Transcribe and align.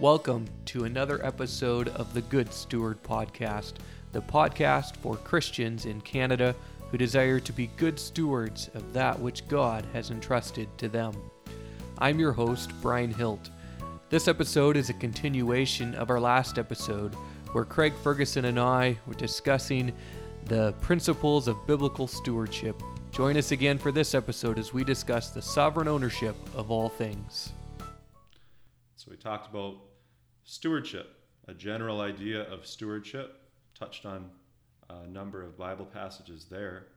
Welcome 0.00 0.48
to 0.66 0.84
another 0.86 1.24
episode 1.24 1.86
of 1.90 2.14
the 2.14 2.22
Good 2.22 2.52
Steward 2.52 3.00
Podcast, 3.04 3.74
the 4.10 4.22
podcast 4.22 4.96
for 4.96 5.14
Christians 5.16 5.86
in 5.86 6.00
Canada 6.00 6.56
who 6.90 6.98
desire 6.98 7.38
to 7.38 7.52
be 7.52 7.68
good 7.76 8.00
stewards 8.00 8.68
of 8.74 8.92
that 8.92 9.16
which 9.20 9.46
God 9.46 9.86
has 9.92 10.10
entrusted 10.10 10.66
to 10.78 10.88
them. 10.88 11.14
I'm 11.98 12.18
your 12.18 12.32
host, 12.32 12.72
Brian 12.82 13.14
Hilt. 13.14 13.50
This 14.10 14.26
episode 14.26 14.76
is 14.76 14.90
a 14.90 14.94
continuation 14.94 15.94
of 15.94 16.10
our 16.10 16.20
last 16.20 16.58
episode, 16.58 17.14
where 17.52 17.64
Craig 17.64 17.94
Ferguson 18.02 18.46
and 18.46 18.58
I 18.58 18.98
were 19.06 19.14
discussing 19.14 19.92
the 20.46 20.72
principles 20.80 21.46
of 21.46 21.68
biblical 21.68 22.08
stewardship. 22.08 22.82
Join 23.12 23.36
us 23.36 23.52
again 23.52 23.78
for 23.78 23.92
this 23.92 24.12
episode 24.12 24.58
as 24.58 24.74
we 24.74 24.82
discuss 24.82 25.30
the 25.30 25.40
sovereign 25.40 25.86
ownership 25.86 26.34
of 26.56 26.72
all 26.72 26.88
things. 26.88 27.52
We 29.14 29.20
talked 29.20 29.48
about 29.48 29.76
stewardship, 30.42 31.14
a 31.46 31.54
general 31.54 32.00
idea 32.00 32.52
of 32.52 32.66
stewardship, 32.66 33.42
touched 33.78 34.04
on 34.04 34.28
a 34.90 35.06
number 35.06 35.40
of 35.40 35.56
Bible 35.56 35.84
passages 35.86 36.46
there. 36.50 36.88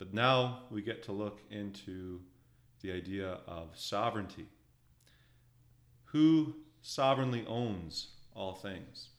But 0.00 0.12
now 0.12 0.62
we 0.72 0.82
get 0.82 1.04
to 1.04 1.12
look 1.12 1.38
into 1.52 2.18
the 2.80 2.90
idea 2.90 3.38
of 3.46 3.78
sovereignty. 3.78 4.46
Who 6.06 6.56
sovereignly 6.82 7.46
owns 7.46 8.08
all 8.34 8.56
things? 8.56 9.10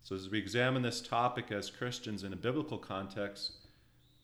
So, 0.00 0.16
as 0.16 0.30
we 0.30 0.38
examine 0.38 0.80
this 0.80 1.02
topic 1.02 1.52
as 1.52 1.68
Christians 1.68 2.24
in 2.24 2.32
a 2.32 2.36
biblical 2.36 2.78
context, 2.78 3.52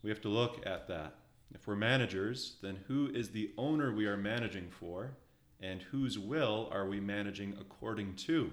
we 0.02 0.08
have 0.08 0.22
to 0.22 0.30
look 0.30 0.66
at 0.66 0.88
that. 0.88 1.16
If 1.55 1.66
we're 1.66 1.77
managers, 1.77 2.56
then 2.62 2.78
who 2.88 3.10
is 3.12 3.33
the 3.33 3.50
owner 3.58 3.92
we 3.92 4.06
are 4.06 4.16
managing 4.16 4.70
for? 4.70 5.19
And 5.61 5.83
whose 5.83 6.19
will 6.19 6.69
are 6.73 6.87
we 6.87 7.01
managing 7.01 7.57
according 7.61 8.15
to? 8.15 8.53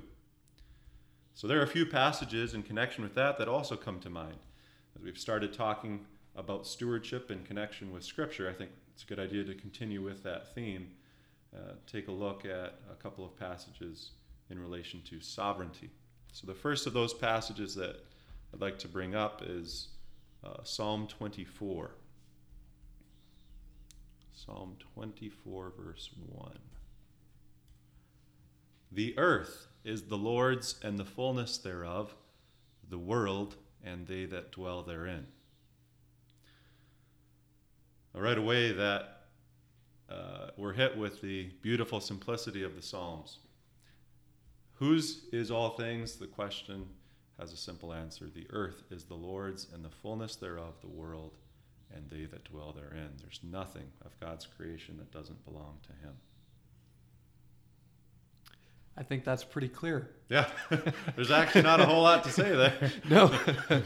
So 1.33 1.47
there 1.47 1.59
are 1.59 1.63
a 1.63 1.67
few 1.67 1.85
passages 1.85 2.53
in 2.53 2.63
connection 2.63 3.03
with 3.03 3.15
that 3.15 3.37
that 3.37 3.47
also 3.47 3.75
come 3.75 3.99
to 3.99 4.09
mind. 4.09 4.37
As 4.95 5.03
we've 5.03 5.17
started 5.17 5.53
talking 5.53 6.05
about 6.35 6.65
stewardship 6.65 7.29
in 7.29 7.43
connection 7.43 7.91
with 7.91 8.03
Scripture, 8.03 8.49
I 8.49 8.53
think 8.53 8.71
it's 8.93 9.03
a 9.03 9.05
good 9.05 9.19
idea 9.19 9.43
to 9.43 9.53
continue 9.53 10.01
with 10.01 10.23
that 10.23 10.53
theme. 10.55 10.91
Uh, 11.55 11.73
take 11.87 12.07
a 12.07 12.11
look 12.11 12.45
at 12.45 12.79
a 12.91 12.95
couple 13.01 13.25
of 13.25 13.37
passages 13.37 14.11
in 14.49 14.59
relation 14.59 15.01
to 15.09 15.19
sovereignty. 15.19 15.89
So 16.31 16.47
the 16.47 16.53
first 16.53 16.87
of 16.87 16.93
those 16.93 17.13
passages 17.13 17.75
that 17.75 17.97
I'd 18.53 18.61
like 18.61 18.79
to 18.79 18.87
bring 18.87 19.15
up 19.15 19.41
is 19.45 19.89
uh, 20.43 20.63
Psalm 20.63 21.07
24. 21.07 21.91
Psalm 24.33 24.75
24, 24.95 25.73
verse 25.77 26.09
1. 26.27 26.51
The 28.95 29.17
earth 29.17 29.67
is 29.83 30.03
the 30.03 30.17
Lord's 30.17 30.79
and 30.81 30.97
the 30.97 31.03
fullness 31.03 31.57
thereof, 31.57 32.15
the 32.89 32.97
world 32.97 33.55
and 33.83 34.07
they 34.07 34.23
that 34.25 34.53
dwell 34.53 34.83
therein. 34.83 35.27
Right 38.13 38.37
away, 38.37 38.71
that 38.71 39.23
uh, 40.09 40.51
we're 40.55 40.71
hit 40.71 40.97
with 40.97 41.19
the 41.19 41.49
beautiful 41.61 41.99
simplicity 41.99 42.63
of 42.63 42.77
the 42.77 42.81
Psalms. 42.81 43.39
Whose 44.75 45.25
is 45.33 45.51
all 45.51 45.71
things? 45.71 46.15
The 46.15 46.27
question 46.27 46.85
has 47.37 47.51
a 47.51 47.57
simple 47.57 47.91
answer. 47.91 48.29
The 48.33 48.47
earth 48.49 48.83
is 48.89 49.03
the 49.03 49.15
Lord's 49.15 49.67
and 49.73 49.83
the 49.83 49.89
fullness 49.89 50.37
thereof, 50.37 50.75
the 50.79 50.87
world 50.87 51.33
and 51.93 52.09
they 52.09 52.23
that 52.27 52.45
dwell 52.45 52.71
therein. 52.71 53.09
There's 53.21 53.41
nothing 53.43 53.91
of 54.05 54.17
God's 54.21 54.45
creation 54.45 54.95
that 54.99 55.11
doesn't 55.11 55.43
belong 55.43 55.79
to 55.83 56.07
Him. 56.07 56.13
I 58.97 59.03
think 59.03 59.23
that's 59.25 59.43
pretty 59.43 59.67
clear. 59.67 60.09
Yeah, 60.29 60.49
there's 61.15 61.31
actually 61.31 61.63
not 61.63 61.81
a 61.81 61.85
whole 61.85 62.01
lot 62.01 62.23
to 62.23 62.31
say 62.31 62.49
there. 62.55 62.91
no, 63.09 63.37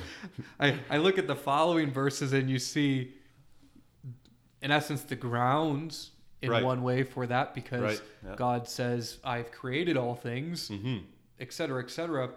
I, 0.60 0.76
I 0.90 0.98
look 0.98 1.18
at 1.18 1.28
the 1.28 1.36
following 1.36 1.92
verses 1.92 2.32
and 2.34 2.50
you 2.50 2.60
see, 2.60 3.14
in 4.62 4.72
essence, 4.72 5.02
the 5.04 5.16
grounds 5.16 6.12
in 6.42 6.52
Right. 6.52 6.64
one 6.64 6.84
way 6.84 7.04
for 7.04 7.26
that 7.28 7.54
because 7.56 7.82
Right, 7.82 8.02
yeah. 8.26 8.36
God 8.36 8.68
says, 8.68 9.18
I've 9.24 9.52
created 9.52 9.98
all 9.98 10.16
things, 10.16 10.70
Mm-hmm. 10.70 10.98
et 11.40 11.52
cetera, 11.52 11.82
et 11.84 11.90
cetera. 11.90 12.30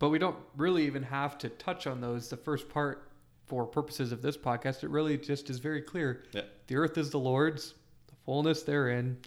But 0.00 0.10
we 0.10 0.18
don't 0.18 0.36
really 0.56 0.84
even 0.86 1.04
have 1.04 1.38
to 1.38 1.48
touch 1.48 1.86
on 1.86 2.00
those. 2.00 2.28
The 2.28 2.36
first 2.36 2.68
part, 2.68 3.10
for 3.46 3.64
purposes 3.64 4.10
of 4.10 4.22
this 4.22 4.36
podcast, 4.36 4.82
it 4.84 4.90
really 4.90 5.16
just 5.18 5.48
is 5.50 5.58
very 5.58 5.80
clear. 5.82 6.24
Yeah. 6.32 6.42
The 6.66 6.76
earth 6.76 6.98
is 6.98 7.10
the 7.10 7.18
Lord's, 7.20 7.74
the 8.08 8.14
fullness 8.24 8.62
therein, 8.62 9.18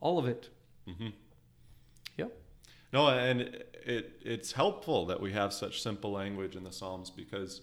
all 0.00 0.18
of 0.18 0.26
it. 0.26 0.48
Mm-hmm. 0.90 1.08
Yep. 2.16 2.32
No, 2.92 3.08
and 3.08 3.40
it 3.40 4.20
it's 4.22 4.52
helpful 4.52 5.06
that 5.06 5.20
we 5.20 5.32
have 5.32 5.52
such 5.52 5.82
simple 5.82 6.10
language 6.12 6.56
in 6.56 6.64
the 6.64 6.72
Psalms 6.72 7.10
because 7.10 7.62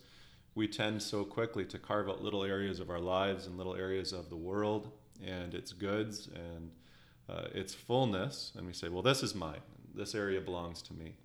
we 0.55 0.67
tend 0.67 1.01
so 1.01 1.23
quickly 1.23 1.65
to 1.65 1.77
carve 1.77 2.09
out 2.09 2.23
little 2.23 2.43
areas 2.43 2.79
of 2.79 2.89
our 2.89 2.99
lives 2.99 3.45
and 3.45 3.57
little 3.57 3.75
areas 3.75 4.13
of 4.13 4.29
the 4.29 4.35
world 4.35 4.91
and 5.23 5.53
its 5.53 5.73
goods 5.73 6.29
and 6.33 6.71
uh, 7.29 7.47
its 7.53 7.73
fullness, 7.73 8.53
and 8.55 8.65
we 8.65 8.73
say, 8.73 8.89
"Well, 8.89 9.03
this 9.03 9.21
is 9.21 9.35
mine. 9.35 9.61
This 9.93 10.15
area 10.15 10.39
belongs 10.41 10.81
to 10.83 10.93
me," 10.93 11.17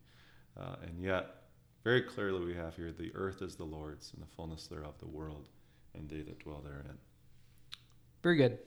uh, 0.59 0.77
and 0.83 1.03
yet. 1.03 1.39
Very 1.85 2.03
clearly, 2.03 2.45
we 2.45 2.55
have 2.55 2.77
here 2.77 2.93
the 2.93 3.11
earth 3.17 3.43
is 3.43 3.57
the 3.57 3.65
Lord's 3.65 4.12
and 4.15 4.23
the 4.23 4.31
fullness 4.37 4.69
thereof 4.69 4.95
the 5.01 5.09
world, 5.09 5.49
and 5.95 6.09
they 6.09 6.21
that 6.21 6.39
dwell 6.39 6.61
therein. 6.61 6.97
Very 8.23 8.37
good. 8.37 8.59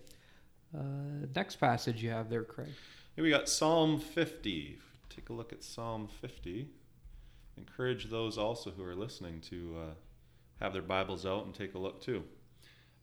Uh, 0.77 1.25
next 1.33 1.55
passage 1.55 2.03
you 2.03 2.09
have 2.09 2.29
there, 2.29 2.43
Craig. 2.43 2.73
Here 3.15 3.23
we 3.23 3.29
got 3.29 3.47
Psalm 3.47 3.97
50. 3.97 4.77
Take 5.09 5.29
a 5.29 5.33
look 5.33 5.53
at 5.53 5.63
Psalm 5.63 6.09
50. 6.19 6.67
Encourage 7.55 8.09
those 8.09 8.37
also 8.37 8.71
who 8.71 8.83
are 8.83 8.93
listening 8.93 9.39
to 9.49 9.77
uh, 9.79 9.93
have 10.59 10.73
their 10.73 10.81
Bibles 10.81 11.25
out 11.25 11.45
and 11.45 11.55
take 11.55 11.75
a 11.75 11.77
look 11.77 12.01
too. 12.01 12.25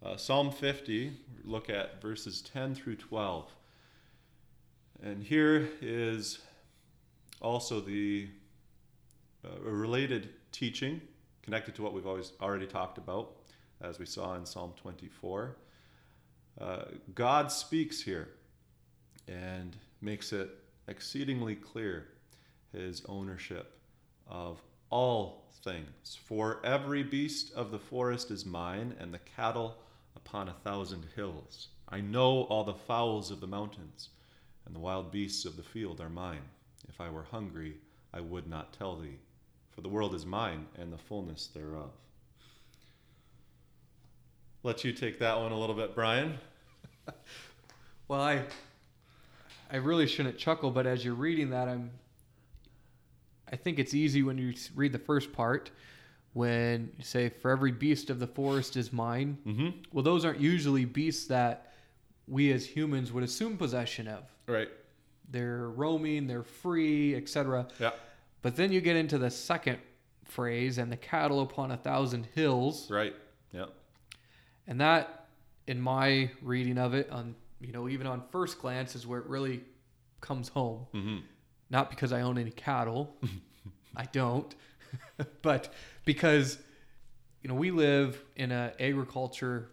Uh, 0.05 0.19
Psalm 0.19 0.51
50, 0.51 1.15
look 1.45 1.71
at 1.71 2.03
verses 2.03 2.43
10 2.43 2.75
through 2.75 2.97
12. 2.97 3.51
And 5.03 5.25
here 5.25 5.71
is 5.81 6.41
also 7.41 7.81
the 7.81 8.29
uh, 9.43 9.63
related 9.63 10.29
teaching 10.53 11.01
connected 11.41 11.75
to 11.77 11.83
what 11.83 11.95
we've 11.95 12.07
always 12.07 12.33
already 12.39 12.67
talked 12.67 12.99
about, 12.99 13.33
as 13.81 13.99
we 13.99 14.05
saw 14.05 14.35
in 14.35 14.45
Psalm 14.45 14.75
24. 14.77 15.57
Uh, 16.61 16.83
God 17.15 17.51
speaks 17.51 18.03
here 18.03 18.29
and 19.27 19.75
makes 20.03 20.33
it 20.33 20.51
exceedingly 20.89 21.55
clear 21.55 22.09
his 22.73 23.03
ownership 23.09 23.79
of 24.27 24.61
all 24.91 25.45
things. 25.63 26.19
For 26.25 26.61
every 26.65 27.03
beast 27.03 27.53
of 27.55 27.71
the 27.71 27.79
forest 27.79 28.31
is 28.31 28.45
mine, 28.45 28.95
and 28.99 29.13
the 29.13 29.21
cattle 29.21 29.77
upon 30.17 30.49
a 30.49 30.57
thousand 30.65 31.07
hills. 31.15 31.69
I 31.89 32.01
know 32.01 32.43
all 32.43 32.65
the 32.65 32.75
fowls 32.75 33.31
of 33.31 33.41
the 33.41 33.47
mountains, 33.47 34.11
and 34.67 34.75
the 34.75 34.81
wild 34.81 35.11
beasts 35.11 35.45
of 35.45 35.57
the 35.57 35.63
field 35.63 36.01
are 36.01 36.09
mine. 36.09 36.43
If 36.89 37.01
I 37.01 37.11
were 37.11 37.25
hungry, 37.25 37.77
I 38.13 38.21
would 38.21 38.47
not 38.47 38.73
tell 38.73 38.97
thee, 38.97 39.19
for 39.71 39.81
the 39.81 39.89
world 39.89 40.15
is 40.15 40.27
mine, 40.27 40.67
and 40.79 40.93
the 40.93 40.99
fullness 40.99 41.47
thereof. 41.49 41.91
Let 44.63 44.85
you 44.85 44.93
take 44.93 45.19
that 45.19 45.39
one 45.39 45.53
a 45.53 45.59
little 45.59 45.77
bit, 45.77 45.95
Brian. 45.95 46.39
Well, 48.09 48.21
I 48.21 48.43
I 49.73 49.77
really 49.77 50.07
shouldn't 50.07 50.39
chuckle, 50.39 50.71
but 50.71 50.87
as 50.87 51.05
you're 51.05 51.15
reading 51.15 51.51
that, 51.51 51.69
I'm 51.69 51.91
I 53.53 53.57
think 53.57 53.79
it's 53.79 53.93
easy 53.95 54.23
when 54.23 54.39
you 54.39 54.55
read 54.75 54.93
the 54.93 54.99
first 54.99 55.33
part 55.33 55.71
when 56.33 56.91
you 56.97 57.05
say 57.05 57.29
for 57.29 57.51
every 57.51 57.73
beast 57.73 58.09
of 58.09 58.19
the 58.19 58.27
forest 58.27 58.77
is 58.77 58.93
mine. 58.93 59.37
Mm-hmm. 59.47 59.69
Well, 59.93 60.03
those 60.03 60.25
aren't 60.25 60.41
usually 60.41 60.87
beasts 60.87 61.27
that 61.27 61.73
we 62.27 62.51
as 62.53 62.65
humans 62.65 63.13
would 63.13 63.23
assume 63.23 63.59
possession 63.59 64.09
of. 64.09 64.25
Right. 64.47 64.69
They're 65.31 65.69
roaming, 65.69 66.27
they're 66.27 66.43
free, 66.43 67.15
etc. 67.15 67.69
Yeah. 67.79 67.91
But 68.41 68.57
then 68.57 68.73
you 68.73 68.81
get 68.81 68.97
into 68.97 69.19
the 69.19 69.31
second 69.31 69.79
phrase 70.25 70.79
and 70.79 70.91
the 70.91 70.97
cattle 70.97 71.43
upon 71.43 71.71
a 71.71 71.77
thousand 71.77 72.27
hills. 72.35 72.91
Right. 72.91 73.15
Yeah. 73.53 73.67
And 74.67 74.81
that, 74.81 75.27
in 75.67 75.81
my 75.81 76.31
reading 76.41 76.79
of 76.79 76.95
it, 76.95 77.11
on 77.11 77.35
you 77.63 77.73
know 77.73 77.89
even 77.89 78.07
on 78.07 78.23
first 78.31 78.59
glance, 78.61 78.95
is 78.95 79.07
where 79.07 79.21
it 79.21 79.27
really 79.27 79.63
comes 80.21 80.49
home. 80.49 80.87
Mm-hmm. 80.95 81.19
Not 81.71 81.91
because 81.91 82.13
I 82.13 82.21
own 82.23 82.37
any 82.39 82.51
cattle, 82.51 83.17
I 83.97 84.05
don't, 84.05 84.55
but 85.43 85.73
because 86.05 86.59
you 87.43 87.49
know 87.49 87.55
we 87.55 87.71
live 87.71 88.23
in 88.37 88.53
an 88.53 88.73
agriculture 88.79 89.71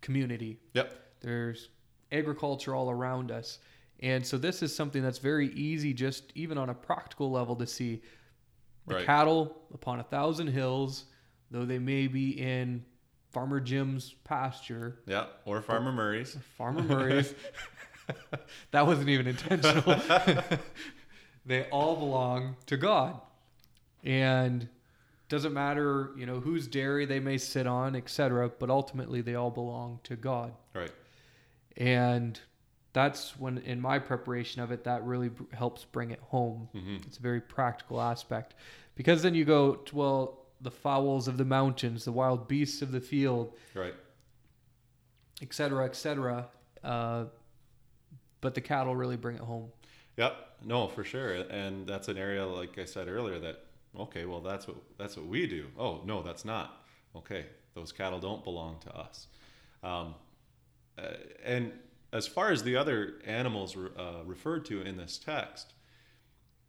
community. 0.00 0.58
Yep. 0.74 0.98
There's 1.20 1.68
agriculture 2.10 2.74
all 2.74 2.90
around 2.90 3.30
us, 3.30 3.58
and 4.00 4.26
so 4.26 4.38
this 4.38 4.62
is 4.62 4.74
something 4.74 5.02
that's 5.02 5.18
very 5.18 5.48
easy, 5.52 5.92
just 5.92 6.32
even 6.34 6.58
on 6.58 6.70
a 6.70 6.74
practical 6.74 7.30
level, 7.30 7.56
to 7.56 7.66
see. 7.66 8.02
The 8.88 8.96
Right. 8.96 9.06
cattle 9.06 9.62
upon 9.72 10.00
a 10.00 10.02
thousand 10.02 10.48
hills, 10.48 11.04
though 11.52 11.64
they 11.64 11.78
may 11.78 12.08
be 12.08 12.30
in 12.30 12.84
Farmer 13.32 13.60
Jim's 13.60 14.14
pasture, 14.24 14.98
Yeah. 15.06 15.26
Or 15.44 15.62
Farmer 15.62 15.92
Murray's. 15.92 16.36
Farmer 16.58 16.82
Murray's. 16.82 17.34
that 18.72 18.86
wasn't 18.86 19.08
even 19.08 19.26
intentional. 19.26 19.82
they 21.46 21.64
all 21.70 21.96
belong 21.96 22.56
to 22.66 22.76
God. 22.76 23.20
And 24.04 24.68
doesn't 25.28 25.52
matter, 25.54 26.10
you 26.16 26.26
know, 26.26 26.40
whose 26.40 26.66
dairy 26.66 27.06
they 27.06 27.20
may 27.20 27.38
sit 27.38 27.66
on, 27.66 27.96
etc., 27.96 28.50
but 28.58 28.68
ultimately 28.68 29.20
they 29.22 29.34
all 29.34 29.50
belong 29.50 30.00
to 30.04 30.16
God. 30.16 30.52
Right. 30.74 30.92
And 31.76 32.38
that's 32.92 33.38
when 33.38 33.58
in 33.58 33.80
my 33.80 33.98
preparation 33.98 34.60
of 34.60 34.70
it 34.72 34.84
that 34.84 35.02
really 35.04 35.30
b- 35.30 35.46
helps 35.54 35.84
bring 35.84 36.10
it 36.10 36.20
home. 36.20 36.68
hmm 36.72 36.96
It's 37.06 37.16
a 37.16 37.22
very 37.22 37.40
practical 37.40 38.00
aspect. 38.00 38.54
Because 38.94 39.22
then 39.22 39.34
you 39.34 39.46
go, 39.46 39.80
well, 39.94 40.41
the 40.62 40.70
fowls 40.70 41.28
of 41.28 41.36
the 41.36 41.44
mountains, 41.44 42.04
the 42.04 42.12
wild 42.12 42.48
beasts 42.48 42.82
of 42.82 42.92
the 42.92 43.00
field, 43.00 43.52
Right. 43.74 43.94
et 45.42 45.52
cetera, 45.52 45.84
et 45.84 45.96
cetera. 45.96 46.48
Uh, 46.82 47.24
but 48.40 48.54
the 48.54 48.60
cattle 48.60 48.94
really 48.96 49.16
bring 49.16 49.36
it 49.36 49.42
home. 49.42 49.70
Yep. 50.16 50.34
No, 50.64 50.88
for 50.88 51.04
sure. 51.04 51.32
And 51.34 51.86
that's 51.86 52.08
an 52.08 52.16
area, 52.18 52.46
like 52.46 52.78
I 52.78 52.84
said 52.84 53.08
earlier, 53.08 53.38
that 53.40 53.64
okay, 53.98 54.24
well, 54.24 54.40
that's 54.40 54.66
what 54.66 54.76
that's 54.98 55.16
what 55.16 55.26
we 55.26 55.46
do. 55.46 55.66
Oh 55.78 56.00
no, 56.04 56.22
that's 56.22 56.44
not. 56.44 56.82
Okay, 57.16 57.46
those 57.74 57.92
cattle 57.92 58.20
don't 58.20 58.42
belong 58.44 58.78
to 58.80 58.96
us. 58.96 59.26
Um, 59.82 60.14
uh, 60.98 61.14
and 61.44 61.72
as 62.12 62.26
far 62.26 62.50
as 62.52 62.62
the 62.62 62.76
other 62.76 63.14
animals 63.26 63.76
uh, 63.76 64.22
referred 64.24 64.64
to 64.66 64.82
in 64.82 64.96
this 64.96 65.18
text, 65.18 65.72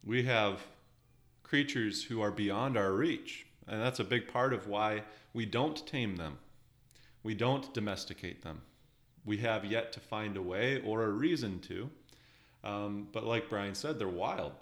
we 0.03 0.23
have 0.23 0.61
creatures 1.43 2.03
who 2.03 2.21
are 2.21 2.31
beyond 2.31 2.77
our 2.77 2.93
reach, 2.93 3.45
and 3.67 3.81
that's 3.81 3.99
a 3.99 4.03
big 4.03 4.27
part 4.27 4.53
of 4.53 4.67
why 4.67 5.03
we 5.33 5.45
don't 5.45 5.85
tame 5.87 6.15
them. 6.15 6.37
We 7.23 7.33
don't 7.35 7.73
domesticate 7.73 8.41
them. 8.43 8.61
We 9.25 9.37
have 9.37 9.63
yet 9.63 9.93
to 9.93 9.99
find 9.99 10.35
a 10.35 10.41
way 10.41 10.81
or 10.85 11.03
a 11.03 11.09
reason 11.09 11.59
to. 11.61 11.89
Um, 12.63 13.07
but 13.11 13.25
like 13.25 13.49
Brian 13.49 13.75
said, 13.75 13.99
they're 13.99 14.07
wild. 14.07 14.53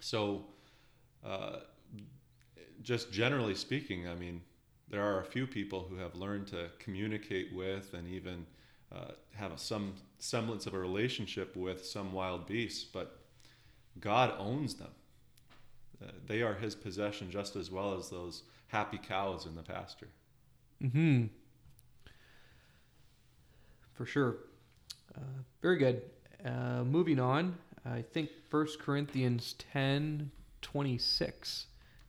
So, 0.00 0.46
uh, 1.24 1.56
just 2.82 3.12
generally 3.12 3.54
speaking, 3.54 4.08
I 4.08 4.14
mean, 4.14 4.40
there 4.88 5.02
are 5.02 5.20
a 5.20 5.24
few 5.24 5.46
people 5.46 5.86
who 5.88 5.96
have 5.96 6.14
learned 6.14 6.48
to 6.48 6.68
communicate 6.78 7.54
with 7.54 7.94
and 7.94 8.08
even 8.08 8.46
uh, 8.92 9.12
have 9.34 9.52
a, 9.52 9.58
some 9.58 9.94
semblance 10.18 10.66
of 10.66 10.74
a 10.74 10.78
relationship 10.78 11.54
with 11.56 11.84
some 11.84 12.12
wild 12.12 12.46
beasts, 12.46 12.84
but 12.84 13.20
God 14.00 14.34
owns 14.38 14.74
them. 14.74 14.90
Uh, 16.02 16.10
they 16.26 16.42
are 16.42 16.54
His 16.54 16.74
possession 16.74 17.30
just 17.30 17.56
as 17.56 17.70
well 17.70 17.96
as 17.98 18.08
those 18.10 18.42
happy 18.68 18.98
cows 18.98 19.46
in 19.46 19.54
the 19.54 19.62
pasture. 19.62 20.08
Hmm. 20.80 21.26
For 23.92 24.06
sure. 24.06 24.36
Uh, 25.14 25.20
very 25.60 25.76
good. 25.76 26.02
Uh, 26.44 26.84
moving 26.84 27.20
on, 27.20 27.58
I 27.84 28.02
think 28.02 28.30
1 28.50 28.66
Corinthians 28.80 29.54
ten 29.72 30.30
twenty 30.62 30.98
six 30.98 31.66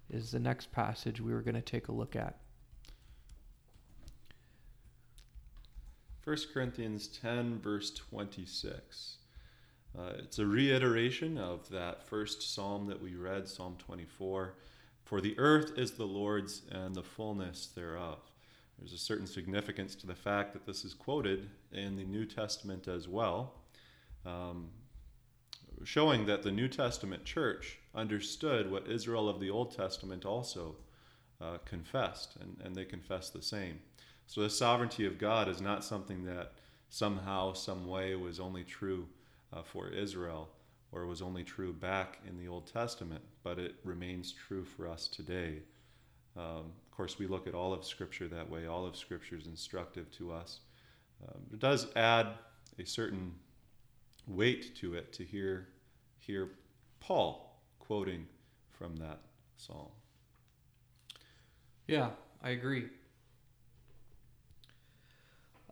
is 0.09 0.31
the 0.31 0.39
next 0.39 0.71
passage 0.71 1.19
we 1.19 1.33
were 1.33 1.41
going 1.41 1.55
to 1.55 1.61
take 1.61 1.87
a 1.87 1.91
look 1.91 2.15
at. 2.15 2.35
1 6.23 6.37
Corinthians 6.53 7.07
10, 7.07 7.59
verse 7.59 7.91
26. 7.91 9.17
Uh, 9.97 10.13
it's 10.19 10.39
a 10.39 10.45
reiteration 10.45 11.37
of 11.37 11.67
that 11.69 12.01
first 12.03 12.53
psalm 12.53 12.87
that 12.87 13.01
we 13.01 13.15
read, 13.15 13.47
Psalm 13.47 13.75
24. 13.77 14.53
For 15.03 15.19
the 15.19 15.37
earth 15.37 15.77
is 15.77 15.91
the 15.91 16.05
Lord's 16.05 16.61
and 16.71 16.95
the 16.95 17.03
fullness 17.03 17.67
thereof. 17.75 18.19
There's 18.79 18.93
a 18.93 18.97
certain 18.97 19.27
significance 19.27 19.93
to 19.95 20.07
the 20.07 20.15
fact 20.15 20.53
that 20.53 20.65
this 20.65 20.85
is 20.85 20.93
quoted 20.93 21.49
in 21.73 21.97
the 21.97 22.05
New 22.05 22.25
Testament 22.25 22.87
as 22.87 23.07
well, 23.09 23.53
um, 24.25 24.69
showing 25.83 26.25
that 26.25 26.41
the 26.41 26.51
New 26.51 26.69
Testament 26.69 27.25
church 27.25 27.77
understood 27.93 28.71
what 28.71 28.87
Israel 28.87 29.27
of 29.27 29.41
the 29.41 29.49
Old 29.49 29.75
Testament 29.75 30.25
also 30.25 30.75
uh, 31.41 31.57
confessed, 31.65 32.37
and, 32.39 32.57
and 32.63 32.75
they 32.75 32.85
confessed 32.85 33.33
the 33.33 33.41
same. 33.41 33.79
So 34.25 34.41
the 34.41 34.49
sovereignty 34.49 35.05
of 35.05 35.17
God 35.17 35.49
is 35.49 35.59
not 35.59 35.83
something 35.83 36.23
that 36.25 36.53
somehow, 36.89 37.53
some 37.53 37.87
way 37.87 38.15
was 38.15 38.39
only 38.39 38.63
true 38.63 39.07
uh, 39.53 39.63
for 39.63 39.89
Israel 39.89 40.49
or 40.91 41.05
was 41.05 41.21
only 41.21 41.43
true 41.43 41.71
back 41.71 42.19
in 42.27 42.37
the 42.37 42.47
Old 42.47 42.67
Testament, 42.67 43.21
but 43.43 43.57
it 43.57 43.75
remains 43.83 44.33
true 44.33 44.65
for 44.65 44.87
us 44.87 45.07
today. 45.07 45.59
Um, 46.35 46.73
of 46.85 46.91
course, 46.91 47.17
we 47.17 47.27
look 47.27 47.47
at 47.47 47.53
all 47.53 47.73
of 47.73 47.85
Scripture 47.85 48.27
that 48.27 48.49
way. 48.49 48.67
All 48.67 48.85
of 48.85 48.95
Scripture 48.95 49.37
is 49.37 49.47
instructive 49.47 50.11
to 50.17 50.31
us. 50.31 50.59
Um, 51.27 51.41
it 51.53 51.59
does 51.59 51.87
add 51.95 52.27
a 52.77 52.85
certain 52.85 53.33
weight 54.27 54.75
to 54.77 54.95
it 54.95 55.13
to 55.13 55.23
hear 55.23 55.67
hear 56.19 56.49
Paul 56.99 57.59
quoting 57.79 58.27
from 58.71 58.95
that 58.97 59.19
psalm. 59.57 59.89
Yeah, 61.87 62.09
I 62.43 62.51
agree. 62.51 62.85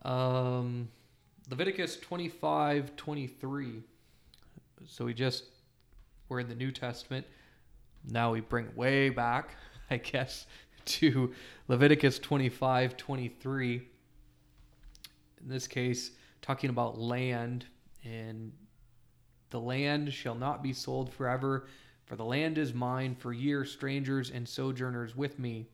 Um, 0.03 0.89
Leviticus 1.49 1.97
25 1.97 2.95
23. 2.95 3.81
So 4.85 5.05
we 5.05 5.15
just, 5.15 5.45
we're 6.27 6.39
in 6.39 6.47
the 6.47 6.53
New 6.53 6.71
Testament. 6.71 7.25
Now 8.07 8.31
we 8.31 8.41
bring 8.41 8.67
way 8.75 9.09
back, 9.09 9.55
I 9.89 9.97
guess, 9.97 10.45
to 10.85 11.33
Leviticus 11.67 12.19
25 12.19 12.95
23. 12.97 13.75
In 15.41 15.49
this 15.49 15.65
case, 15.65 16.11
talking 16.43 16.69
about 16.69 16.99
land, 16.99 17.65
and 18.05 18.51
the 19.49 19.59
land 19.59 20.13
shall 20.13 20.35
not 20.35 20.61
be 20.61 20.71
sold 20.71 21.11
forever, 21.11 21.65
for 22.05 22.15
the 22.15 22.25
land 22.25 22.59
is 22.59 22.75
mine, 22.75 23.15
for 23.15 23.33
ye 23.33 23.53
are 23.53 23.65
strangers 23.65 24.29
and 24.29 24.47
sojourners 24.47 25.15
with 25.15 25.39
me. 25.39 25.65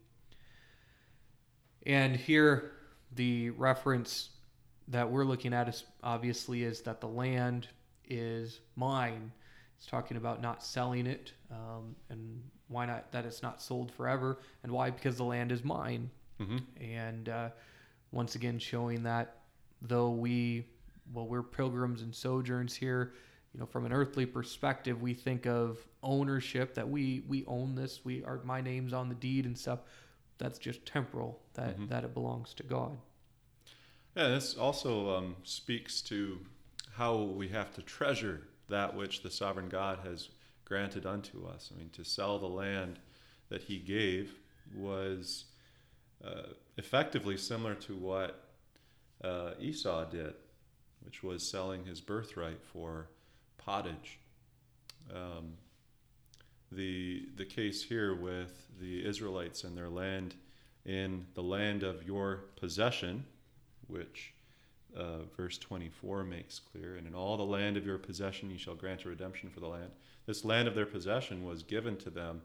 And 1.86 2.16
here, 2.16 2.72
the 3.14 3.50
reference 3.52 4.30
that 4.88 5.10
we're 5.10 5.26
looking 5.26 5.54
at 5.54 5.68
is 5.68 5.84
obviously 6.04 6.64
is 6.64 6.82
that 6.82 7.02
the 7.02 7.08
land 7.08 7.68
is 8.08 8.60
mine. 8.76 9.32
It's 9.78 9.88
talking 9.88 10.18
about 10.18 10.42
not 10.42 10.64
selling 10.64 11.08
it, 11.08 11.34
um, 11.52 11.96
and 12.10 12.42
why 12.68 12.86
not 12.86 13.12
that 13.12 13.26
it's 13.26 13.42
not 13.44 13.62
sold 13.62 13.92
forever, 13.92 14.40
and 14.64 14.72
why 14.72 14.90
because 14.90 15.18
the 15.18 15.24
land 15.24 15.52
is 15.52 15.64
mine. 15.64 16.10
Mm-hmm. 16.40 16.58
And 16.84 17.30
uh, 17.30 17.50
once 18.12 18.36
again, 18.36 18.60
showing 18.60 19.04
that 19.04 19.38
though 19.82 20.10
we, 20.10 20.66
well, 21.14 21.28
we're 21.28 21.44
pilgrims 21.44 22.02
and 22.02 22.14
sojourns 22.16 22.76
here, 22.76 23.14
you 23.54 23.60
know, 23.60 23.66
from 23.66 23.86
an 23.86 23.94
earthly 23.94 24.26
perspective, 24.26 25.02
we 25.02 25.14
think 25.14 25.46
of 25.46 25.78
ownership 26.04 26.74
that 26.76 26.88
we 26.88 27.24
we 27.28 27.44
own 27.48 27.76
this, 27.76 28.02
we 28.04 28.24
are 28.24 28.40
my 28.44 28.62
name's 28.62 28.94
on 28.94 29.10
the 29.10 29.16
deed 29.16 29.46
and 29.46 29.58
stuff. 29.58 29.80
That's 30.38 30.60
just 30.60 30.86
temporal. 30.86 31.42
That 31.54 31.78
Mhm. 31.80 31.90
that 31.90 32.04
it 32.04 32.14
belongs 32.14 32.54
to 32.56 32.64
God. 32.64 32.98
Yeah, 34.16 34.30
this 34.30 34.56
also 34.56 35.14
um, 35.14 35.36
speaks 35.44 36.02
to 36.04 36.40
how 36.94 37.18
we 37.18 37.50
have 37.50 37.74
to 37.74 37.82
treasure 37.82 38.44
that 38.70 38.96
which 38.96 39.22
the 39.22 39.30
sovereign 39.30 39.68
God 39.68 40.00
has 40.06 40.30
granted 40.64 41.06
unto 41.06 41.46
us. 41.46 41.70
I 41.74 41.78
mean, 41.78 41.90
to 41.92 42.06
sell 42.06 42.40
the 42.40 42.48
land 42.48 42.98
that 43.50 43.64
He 43.64 43.78
gave 43.78 44.34
was 44.74 45.46
uh, 46.24 46.54
effectively 46.78 47.36
similar 47.36 47.76
to 47.76 47.96
what 47.96 48.46
uh, 49.22 49.52
Esau 49.60 50.06
did, 50.06 50.34
which 51.04 51.22
was 51.22 51.46
selling 51.46 51.84
his 51.84 52.00
birthright 52.00 52.64
for 52.64 53.10
pottage. 53.58 54.20
Um, 55.14 55.58
the 56.72 57.28
the 57.36 57.46
case 57.46 57.84
here 57.84 58.16
with 58.16 58.68
the 58.80 59.06
Israelites 59.06 59.66
and 59.66 59.78
their 59.78 59.90
land 59.90 60.36
in 60.86 61.28
the 61.34 61.44
land 61.44 61.84
of 61.84 62.08
your 62.08 62.46
possession, 62.56 63.26
which 63.88 64.34
uh, 64.96 65.24
verse 65.36 65.58
24 65.58 66.24
makes 66.24 66.60
clear, 66.60 66.96
and 66.96 67.08
in 67.08 67.14
all 67.14 67.38
the 67.38 67.44
land 67.44 67.78
of 67.78 67.86
your 67.86 67.98
possession 67.98 68.50
you 68.50 68.58
shall 68.58 68.76
grant 68.76 69.06
a 69.06 69.10
redemption 69.10 69.50
for 69.50 69.60
the 69.60 69.68
land. 69.68 69.92
This 70.26 70.46
land 70.46 70.68
of 70.68 70.76
their 70.76 70.86
possession 70.86 71.46
was 71.46 71.64
given 71.64 71.98
to 71.98 72.10
them 72.10 72.42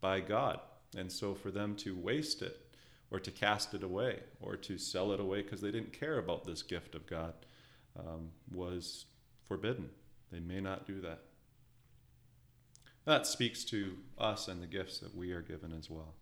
by 0.00 0.20
God, 0.20 0.60
and 0.96 1.10
so 1.10 1.34
for 1.34 1.50
them 1.50 1.74
to 1.76 1.96
waste 1.96 2.42
it, 2.42 2.60
or 3.10 3.18
to 3.20 3.30
cast 3.30 3.74
it 3.74 3.82
away, 3.82 4.20
or 4.40 4.56
to 4.56 4.76
sell 4.76 5.12
it 5.12 5.20
away 5.20 5.42
because 5.42 5.60
they 5.60 5.70
didn't 5.70 5.92
care 5.92 6.18
about 6.18 6.44
this 6.44 6.62
gift 6.62 6.94
of 6.94 7.06
God, 7.06 7.34
um, 7.98 8.30
was 8.52 9.06
forbidden. 9.46 9.88
They 10.30 10.40
may 10.40 10.60
not 10.60 10.86
do 10.86 11.00
that. 11.00 11.20
That 13.04 13.26
speaks 13.26 13.64
to 13.64 13.96
us 14.18 14.48
and 14.48 14.62
the 14.62 14.66
gifts 14.66 14.98
that 14.98 15.14
we 15.14 15.32
are 15.32 15.42
given 15.42 15.72
as 15.72 15.90
well. 15.90 16.14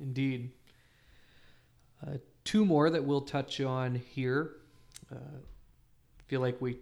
Indeed. 0.00 0.52
Uh, 2.04 2.18
two 2.44 2.64
more 2.64 2.90
that 2.90 3.04
we'll 3.04 3.20
touch 3.20 3.60
on 3.60 3.94
here. 3.94 4.56
Uh, 5.10 5.38
feel 6.26 6.40
like 6.40 6.60
we 6.60 6.78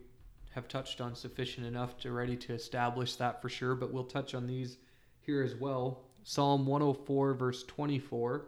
have 0.54 0.68
touched 0.68 1.00
on 1.00 1.14
sufficient 1.14 1.66
enough 1.66 1.96
to 1.98 2.12
ready 2.12 2.36
to 2.36 2.52
establish 2.52 3.16
that 3.16 3.40
for 3.40 3.48
sure, 3.48 3.74
but 3.74 3.92
we'll 3.92 4.04
touch 4.04 4.34
on 4.34 4.46
these 4.46 4.76
here 5.20 5.42
as 5.42 5.54
well. 5.54 6.02
Psalm 6.24 6.66
104, 6.66 7.34
verse 7.34 7.64
24. 7.64 8.46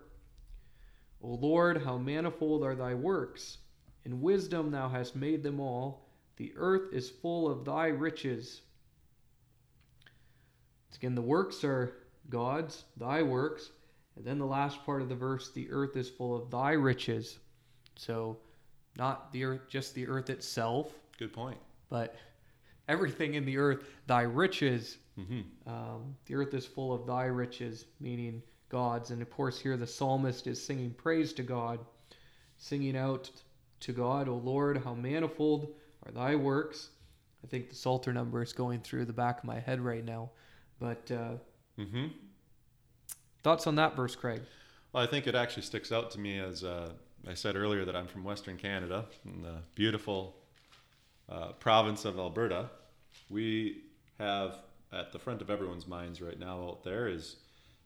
O 1.22 1.28
Lord, 1.28 1.82
how 1.82 1.96
manifold 1.96 2.62
are 2.62 2.74
thy 2.74 2.94
works! 2.94 3.58
In 4.04 4.20
wisdom 4.20 4.70
thou 4.70 4.88
hast 4.88 5.16
made 5.16 5.42
them 5.42 5.58
all. 5.58 6.06
The 6.36 6.52
earth 6.56 6.92
is 6.92 7.08
full 7.08 7.48
of 7.50 7.64
thy 7.64 7.86
riches. 7.86 8.60
Again, 10.94 11.14
the 11.14 11.22
works 11.22 11.64
are 11.64 11.94
God's, 12.28 12.84
thy 12.96 13.22
works. 13.22 13.70
And 14.16 14.24
then 14.24 14.38
the 14.38 14.46
last 14.46 14.84
part 14.84 15.02
of 15.02 15.08
the 15.08 15.14
verse, 15.14 15.50
the 15.50 15.68
earth 15.70 15.96
is 15.96 16.08
full 16.08 16.34
of 16.36 16.50
thy 16.50 16.72
riches. 16.72 17.38
So, 17.96 18.38
not 18.96 19.32
the 19.32 19.44
earth, 19.44 19.62
just 19.68 19.94
the 19.94 20.06
earth 20.06 20.30
itself, 20.30 20.92
Good 21.18 21.32
point. 21.32 21.58
but 21.88 22.14
everything 22.88 23.34
in 23.34 23.44
the 23.44 23.56
earth, 23.58 23.84
thy 24.06 24.22
riches. 24.22 24.98
hmm 25.16 25.40
Um, 25.66 26.14
the 26.26 26.34
earth 26.36 26.54
is 26.54 26.64
full 26.66 26.92
of 26.92 27.06
thy 27.06 27.24
riches, 27.24 27.86
meaning 28.00 28.42
God's. 28.68 29.10
And 29.10 29.20
of 29.22 29.30
course, 29.30 29.58
here 29.58 29.76
the 29.76 29.86
psalmist 29.86 30.46
is 30.46 30.64
singing 30.64 30.92
praise 30.92 31.32
to 31.34 31.42
God, 31.42 31.80
singing 32.56 32.96
out 32.96 33.30
to 33.80 33.92
God, 33.92 34.28
O 34.28 34.36
Lord, 34.36 34.78
how 34.78 34.94
manifold 34.94 35.74
are 36.06 36.12
thy 36.12 36.34
works. 36.36 36.90
I 37.42 37.46
think 37.46 37.68
the 37.68 37.74
Psalter 37.74 38.12
number 38.12 38.42
is 38.42 38.52
going 38.52 38.80
through 38.80 39.04
the 39.04 39.12
back 39.12 39.38
of 39.38 39.44
my 39.44 39.58
head 39.60 39.80
right 39.80 40.04
now. 40.04 40.30
But 40.78 41.10
uh, 41.10 41.34
hmm 41.76 42.06
thoughts 43.44 43.66
on 43.66 43.76
that 43.76 43.94
verse, 43.94 44.16
Craig? 44.16 44.40
Well, 44.92 45.02
I 45.02 45.06
think 45.06 45.26
it 45.26 45.34
actually 45.34 45.62
sticks 45.62 45.92
out 45.92 46.10
to 46.12 46.18
me 46.18 46.40
as 46.40 46.64
uh, 46.64 46.90
I 47.28 47.34
said 47.34 47.56
earlier 47.56 47.84
that 47.84 47.94
I'm 47.94 48.06
from 48.06 48.24
Western 48.24 48.56
Canada, 48.56 49.04
in 49.24 49.42
the 49.42 49.56
beautiful 49.74 50.34
uh, 51.28 51.52
province 51.52 52.04
of 52.04 52.18
Alberta. 52.18 52.70
We 53.28 53.82
have 54.18 54.58
at 54.92 55.12
the 55.12 55.18
front 55.18 55.42
of 55.42 55.50
everyone's 55.50 55.86
minds 55.86 56.20
right 56.20 56.38
now 56.38 56.62
out 56.62 56.84
there 56.84 57.06
is 57.06 57.36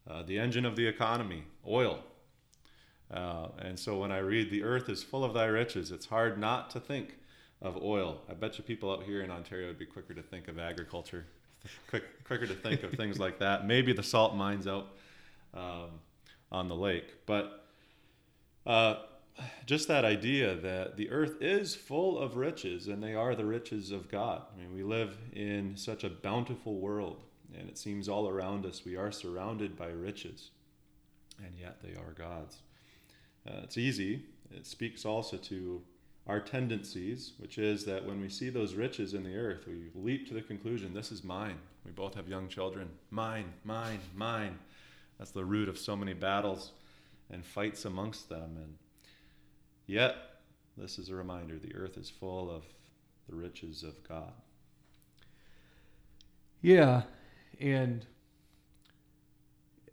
uh, 0.08 0.22
the 0.22 0.38
engine 0.38 0.64
of 0.64 0.76
the 0.76 0.86
economy, 0.86 1.44
oil. 1.66 2.00
Uh, 3.10 3.48
and 3.58 3.78
so 3.78 3.98
when 3.98 4.12
I 4.12 4.18
read 4.18 4.50
"The 4.50 4.62
earth 4.62 4.88
is 4.88 5.02
full 5.02 5.24
of 5.24 5.34
thy 5.34 5.46
riches," 5.46 5.90
it's 5.90 6.06
hard 6.06 6.38
not 6.38 6.70
to 6.70 6.80
think 6.80 7.16
of 7.62 7.76
oil. 7.82 8.20
I 8.28 8.34
bet 8.34 8.58
you 8.58 8.64
people 8.64 8.92
out 8.92 9.02
here 9.02 9.22
in 9.22 9.30
Ontario 9.30 9.68
would 9.68 9.78
be 9.78 9.86
quicker 9.86 10.14
to 10.14 10.22
think 10.22 10.46
of 10.48 10.58
agriculture, 10.58 11.26
quick, 11.88 12.04
quicker 12.24 12.46
to 12.46 12.54
think 12.54 12.82
of 12.82 12.92
things 12.92 13.18
like 13.18 13.38
that. 13.38 13.66
Maybe 13.66 13.92
the 13.92 14.02
salt 14.02 14.34
mines 14.34 14.66
out 14.66 14.88
um, 15.54 16.00
on 16.50 16.68
the 16.68 16.74
lake. 16.74 17.26
But 17.26 17.66
uh, 18.66 18.96
just 19.66 19.88
that 19.88 20.04
idea 20.04 20.54
that 20.56 20.96
the 20.96 21.10
earth 21.10 21.40
is 21.40 21.74
full 21.74 22.18
of 22.18 22.36
riches 22.36 22.88
and 22.88 23.02
they 23.02 23.14
are 23.14 23.34
the 23.34 23.44
riches 23.44 23.90
of 23.90 24.10
God. 24.10 24.42
I 24.52 24.60
mean, 24.60 24.74
we 24.74 24.82
live 24.82 25.16
in 25.32 25.76
such 25.76 26.04
a 26.04 26.10
bountiful 26.10 26.76
world 26.76 27.22
and 27.58 27.68
it 27.68 27.78
seems 27.78 28.08
all 28.08 28.28
around 28.28 28.66
us 28.66 28.84
we 28.84 28.96
are 28.96 29.10
surrounded 29.10 29.76
by 29.76 29.88
riches 29.88 30.50
and 31.44 31.54
yet 31.58 31.82
they 31.82 31.94
are 31.94 32.12
God's. 32.16 32.58
Uh, 33.46 33.60
it's 33.62 33.78
easy. 33.78 34.22
It 34.50 34.66
speaks 34.66 35.04
also 35.04 35.36
to 35.36 35.82
our 36.26 36.40
tendencies, 36.40 37.32
which 37.38 37.56
is 37.56 37.84
that 37.86 38.04
when 38.04 38.20
we 38.20 38.28
see 38.28 38.50
those 38.50 38.74
riches 38.74 39.14
in 39.14 39.22
the 39.22 39.36
earth, 39.36 39.66
we 39.66 39.90
leap 39.94 40.28
to 40.28 40.34
the 40.34 40.42
conclusion, 40.42 40.92
this 40.92 41.10
is 41.10 41.24
mine. 41.24 41.58
We 41.84 41.92
both 41.92 42.14
have 42.14 42.28
young 42.28 42.48
children. 42.48 42.90
Mine, 43.10 43.46
mine, 43.64 44.00
mine. 44.14 44.58
That's 45.18 45.30
the 45.32 45.44
root 45.44 45.68
of 45.68 45.78
so 45.78 45.96
many 45.96 46.14
battles 46.14 46.72
and 47.30 47.44
fights 47.44 47.84
amongst 47.84 48.28
them. 48.28 48.56
And 48.56 48.76
yet, 49.86 50.16
this 50.76 50.98
is 50.98 51.08
a 51.08 51.14
reminder 51.14 51.58
the 51.58 51.74
earth 51.74 51.98
is 51.98 52.08
full 52.08 52.50
of 52.50 52.64
the 53.28 53.34
riches 53.34 53.82
of 53.82 54.02
God. 54.08 54.32
Yeah, 56.60 57.02
and 57.60 58.04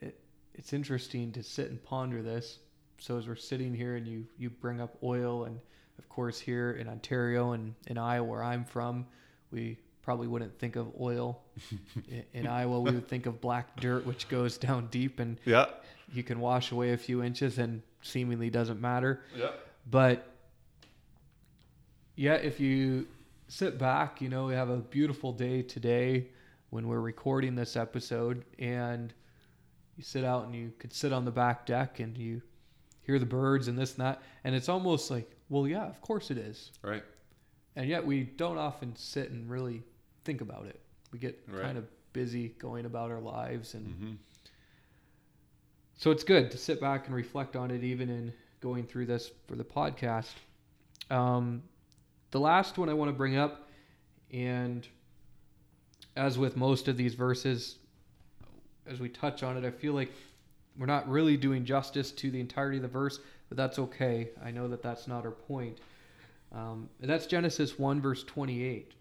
it, 0.01 0.20
it's 0.53 0.74
interesting 0.74 1.32
to 1.34 1.44
sit 1.44 1.70
and 1.70 1.84
ponder 1.84 2.22
this. 2.22 2.60
So 2.98 3.17
as 3.17 3.27
we're 3.27 3.36
sitting 3.36 3.74
here, 3.74 3.96
and 3.96 4.08
you 4.08 4.25
you 4.38 4.50
bring 4.50 4.79
up 4.82 4.98
oil, 5.03 5.44
and 5.44 5.60
of 6.00 6.10
course 6.10 6.39
here 6.39 6.72
in 6.72 6.88
Ontario 6.88 7.51
and 7.51 7.75
in 7.88 7.98
Iowa, 7.98 8.25
where 8.25 8.44
I'm 8.44 8.63
from, 8.63 9.05
we 9.51 9.77
probably 10.01 10.27
wouldn't 10.27 10.58
think 10.58 10.75
of 10.75 10.91
oil. 11.00 11.45
In, 12.34 12.48
Iowa, 12.48 12.80
we 12.80 12.92
would 12.92 13.08
think 13.08 13.26
of 13.26 13.40
black 13.42 13.80
dirt, 13.80 14.06
which 14.06 14.28
goes 14.30 14.58
down 14.58 14.88
deep, 14.88 15.20
and 15.20 15.38
Yeah. 15.46 15.68
you 16.14 16.24
can 16.24 16.40
wash 16.40 16.72
away 16.72 16.92
a 16.94 16.98
few 16.98 17.24
inches, 17.24 17.58
and 17.58 17.82
seemingly 18.02 18.50
doesn't 18.50 18.80
matter. 18.82 19.22
Yeah. 19.36 19.52
But 19.90 20.28
yeah, 22.16 22.36
if 22.36 22.60
you 22.60 23.08
sit 23.48 23.78
back, 23.78 24.22
you 24.22 24.30
know, 24.30 24.46
we 24.48 24.54
have 24.54 24.70
a 24.70 24.78
beautiful 24.78 25.32
day 25.32 25.62
today 25.62 26.28
when 26.70 26.88
we're 26.88 27.00
recording 27.02 27.56
this 27.56 27.76
episode, 27.76 28.44
and 28.60 29.14
you 29.98 30.04
sit 30.04 30.24
out 30.24 30.46
and 30.46 30.56
you 30.56 30.72
could 30.80 30.94
sit 30.94 31.14
on 31.14 31.26
the 31.26 31.32
back 31.32 31.66
deck 31.66 32.00
and 32.00 32.18
you 32.18 32.42
hear 33.02 33.20
the 33.20 33.26
birds 33.26 33.68
and 33.68 33.78
this 33.78 33.92
and 33.98 34.02
that, 34.06 34.22
and 34.44 34.56
it's 34.56 34.68
almost 34.70 35.12
like, 35.12 35.30
well, 35.50 35.68
yeah, 35.68 35.86
of 35.86 36.02
course 36.02 36.32
it 36.32 36.38
is. 36.38 36.72
Right. 36.82 37.04
And 37.76 37.88
yet 37.88 38.06
we 38.06 38.24
don't 38.24 38.58
often 38.58 38.96
sit 38.96 39.30
and 39.32 39.50
really 39.50 39.84
think 40.24 40.42
about 40.42 40.66
it. 40.66 40.80
We 41.12 41.20
get 41.20 41.42
Right. 41.48 41.62
kind 41.62 41.78
of 41.78 41.86
busy 42.14 42.50
going 42.60 42.86
about 42.86 43.12
our 43.12 43.20
lives 43.20 43.74
and 43.74 43.88
hmm 43.88 44.14
so 45.98 46.12
it's 46.12 46.26
good 46.26 46.52
to 46.52 46.58
sit 46.58 46.82
back 46.82 47.06
and 47.08 47.16
reflect 47.16 47.56
on 47.56 47.72
it, 47.72 47.82
even 47.82 48.10
in 48.10 48.34
going 48.60 48.84
through 48.86 49.06
this 49.06 49.32
for 49.48 49.56
the 49.56 49.64
podcast. 49.64 50.34
Um, 51.10 51.64
the 52.32 52.40
last 52.40 52.78
one 52.78 52.90
I 52.90 52.94
want 52.94 53.08
to 53.08 53.14
bring 53.14 53.38
up, 53.38 53.70
and 54.34 54.86
as 56.18 56.38
with 56.38 56.58
most 56.58 56.90
of 56.90 56.98
these 56.98 57.14
verses, 57.14 57.78
as 58.86 59.00
we 59.00 59.08
touch 59.08 59.42
on 59.42 59.56
it, 59.56 59.64
I 59.66 59.72
feel 59.72 59.94
like 59.94 60.12
we're 60.78 60.86
not 60.86 61.08
really 61.10 61.38
doing 61.38 61.64
justice 61.64 62.12
to 62.12 62.30
the 62.30 62.42
entirety 62.42 62.76
of 62.78 62.82
the 62.84 62.90
verse, 62.90 63.20
but 63.48 63.56
that's 63.56 63.80
okay. 63.80 64.32
I 64.44 64.52
know 64.52 64.68
that 64.68 64.84
that's 64.84 65.08
not 65.08 65.24
our 65.24 65.32
point. 65.32 65.78
Um, 66.54 66.90
and 67.02 67.10
that's 67.10 67.26
Genesis 67.26 67.80
1, 67.80 68.02
verse 68.02 68.24
28, 68.26 68.92
uh, 68.92 68.94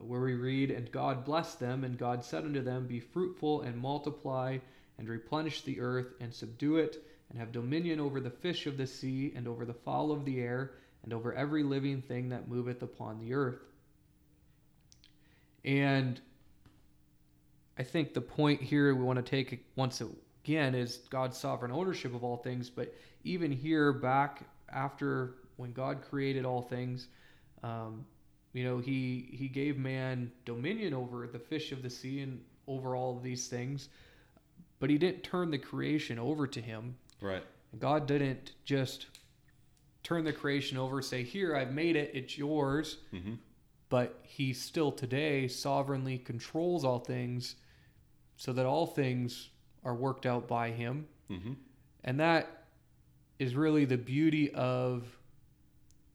where 0.00 0.20
we 0.20 0.34
read, 0.34 0.70
And 0.70 0.90
God 0.90 1.24
blessed 1.24 1.60
them, 1.60 1.84
and 1.84 1.98
God 1.98 2.24
said 2.24 2.44
unto 2.44 2.62
them, 2.62 2.86
Be 2.86 3.00
fruitful 3.00 3.62
and 3.62 3.76
multiply 3.76 4.58
and 4.98 5.08
replenish 5.08 5.62
the 5.62 5.80
earth 5.80 6.14
and 6.20 6.32
subdue 6.32 6.76
it 6.76 7.04
and 7.30 7.38
have 7.38 7.52
dominion 7.52 8.00
over 8.00 8.20
the 8.20 8.30
fish 8.30 8.66
of 8.66 8.76
the 8.76 8.86
sea 8.86 9.32
and 9.34 9.48
over 9.48 9.64
the 9.64 9.74
fowl 9.74 10.12
of 10.12 10.24
the 10.24 10.40
air 10.40 10.72
and 11.02 11.12
over 11.12 11.34
every 11.34 11.62
living 11.62 12.02
thing 12.02 12.30
that 12.30 12.48
moveth 12.48 12.82
upon 12.82 13.18
the 13.18 13.34
earth. 13.34 13.60
And 15.64 16.20
I 17.78 17.82
think 17.82 18.14
the 18.14 18.20
point 18.20 18.62
here 18.62 18.94
we 18.94 19.02
want 19.02 19.24
to 19.24 19.28
take 19.28 19.64
once 19.76 20.02
again 20.44 20.74
is 20.74 20.98
God's 21.10 21.36
sovereign 21.36 21.72
ownership 21.72 22.14
of 22.14 22.22
all 22.22 22.36
things, 22.36 22.70
but 22.70 22.94
even 23.24 23.50
here 23.50 23.92
back 23.92 24.42
after 24.68 25.34
when 25.56 25.72
God 25.72 26.02
created 26.02 26.44
all 26.44 26.62
things, 26.62 27.08
um, 27.62 28.04
you 28.54 28.64
know, 28.64 28.78
he 28.78 29.28
he 29.32 29.48
gave 29.48 29.76
man 29.76 30.32
dominion 30.46 30.94
over 30.94 31.26
the 31.26 31.38
fish 31.38 31.70
of 31.72 31.82
the 31.82 31.90
sea 31.90 32.20
and 32.20 32.42
over 32.66 32.96
all 32.96 33.14
of 33.14 33.22
these 33.22 33.48
things 33.48 33.90
but 34.84 34.90
he 34.90 34.98
didn't 34.98 35.22
turn 35.22 35.50
the 35.50 35.56
creation 35.56 36.18
over 36.18 36.46
to 36.46 36.60
him. 36.60 36.96
Right. 37.20 37.42
God 37.78 38.06
didn't 38.06 38.52
just 38.66 39.06
turn 40.02 40.24
the 40.24 40.32
creation 40.34 40.76
over, 40.76 41.00
say, 41.00 41.22
Here, 41.22 41.56
I've 41.56 41.72
made 41.72 41.96
it, 41.96 42.10
it's 42.12 42.36
yours. 42.36 42.98
hmm 43.10 43.36
But 43.88 44.18
he 44.22 44.52
still 44.52 44.92
today 44.92 45.48
sovereignly 45.48 46.18
controls 46.18 46.84
all 46.84 46.98
things 46.98 47.56
so 48.36 48.52
that 48.52 48.66
all 48.66 48.86
things 48.86 49.48
are 49.84 49.94
worked 49.94 50.26
out 50.26 50.46
by 50.46 50.70
him. 50.70 51.06
hmm 51.28 51.54
And 52.04 52.20
that 52.20 52.64
is 53.38 53.54
really 53.54 53.86
the 53.86 53.96
beauty 53.96 54.52
of, 54.52 55.04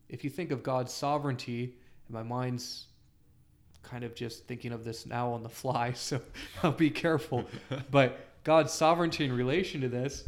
if 0.09 0.23
you 0.23 0.29
think 0.29 0.51
of 0.51 0.61
God's 0.61 0.93
sovereignty, 0.93 1.75
and 2.09 2.13
my 2.15 2.23
mind's 2.23 2.87
kind 3.83 4.03
of 4.03 4.13
just 4.15 4.45
thinking 4.45 4.71
of 4.73 4.83
this 4.83 5.05
now 5.05 5.31
on 5.31 5.43
the 5.43 5.49
fly, 5.49 5.93
so 5.95 6.19
I'll 6.63 6.71
be 6.71 6.89
careful. 6.89 7.45
but 7.91 8.19
God's 8.43 8.73
sovereignty 8.73 9.25
in 9.25 9.31
relation 9.31 9.81
to 9.81 9.89
this, 9.89 10.25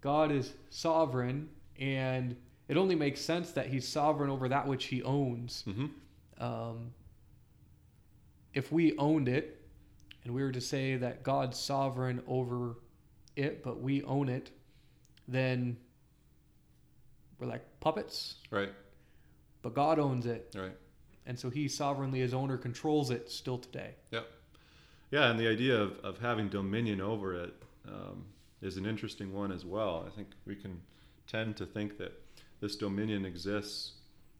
God 0.00 0.30
is 0.30 0.52
sovereign, 0.70 1.48
and 1.80 2.36
it 2.68 2.76
only 2.76 2.94
makes 2.94 3.20
sense 3.20 3.52
that 3.52 3.66
He's 3.66 3.86
sovereign 3.88 4.30
over 4.30 4.48
that 4.48 4.66
which 4.66 4.84
He 4.86 5.02
owns. 5.02 5.62
hmm 5.64 5.86
Um, 6.38 6.92
if 8.54 8.70
we 8.72 8.96
owned 8.96 9.28
it, 9.28 9.60
and 10.24 10.34
we 10.34 10.42
were 10.42 10.52
to 10.52 10.60
say 10.60 10.96
that 10.96 11.22
God's 11.22 11.58
sovereign 11.58 12.22
over 12.26 12.76
it, 13.36 13.62
but 13.62 13.80
we 13.80 14.02
own 14.04 14.28
it, 14.28 14.50
then 15.28 15.76
we're 17.38 17.46
like 17.46 17.64
puppets. 17.80 18.36
Right. 18.50 18.72
But 19.62 19.74
God 19.74 19.98
owns 19.98 20.26
it, 20.26 20.54
Right. 20.56 20.76
And 21.26 21.38
so 21.38 21.50
He 21.50 21.68
sovereignly, 21.68 22.22
as 22.22 22.32
owner, 22.32 22.56
controls 22.56 23.10
it 23.10 23.30
still 23.30 23.58
today. 23.58 23.94
Yeah, 24.10 24.22
Yeah, 25.10 25.30
and 25.30 25.38
the 25.38 25.48
idea 25.48 25.76
of, 25.80 25.98
of 26.04 26.18
having 26.18 26.48
dominion 26.48 27.00
over 27.00 27.34
it 27.34 27.54
um, 27.86 28.24
is 28.62 28.76
an 28.76 28.86
interesting 28.86 29.32
one 29.32 29.52
as 29.52 29.64
well. 29.64 30.04
I 30.06 30.14
think 30.14 30.28
we 30.46 30.56
can 30.56 30.80
tend 31.26 31.56
to 31.56 31.66
think 31.66 31.98
that 31.98 32.12
this 32.60 32.76
dominion 32.76 33.24
exists 33.24 33.92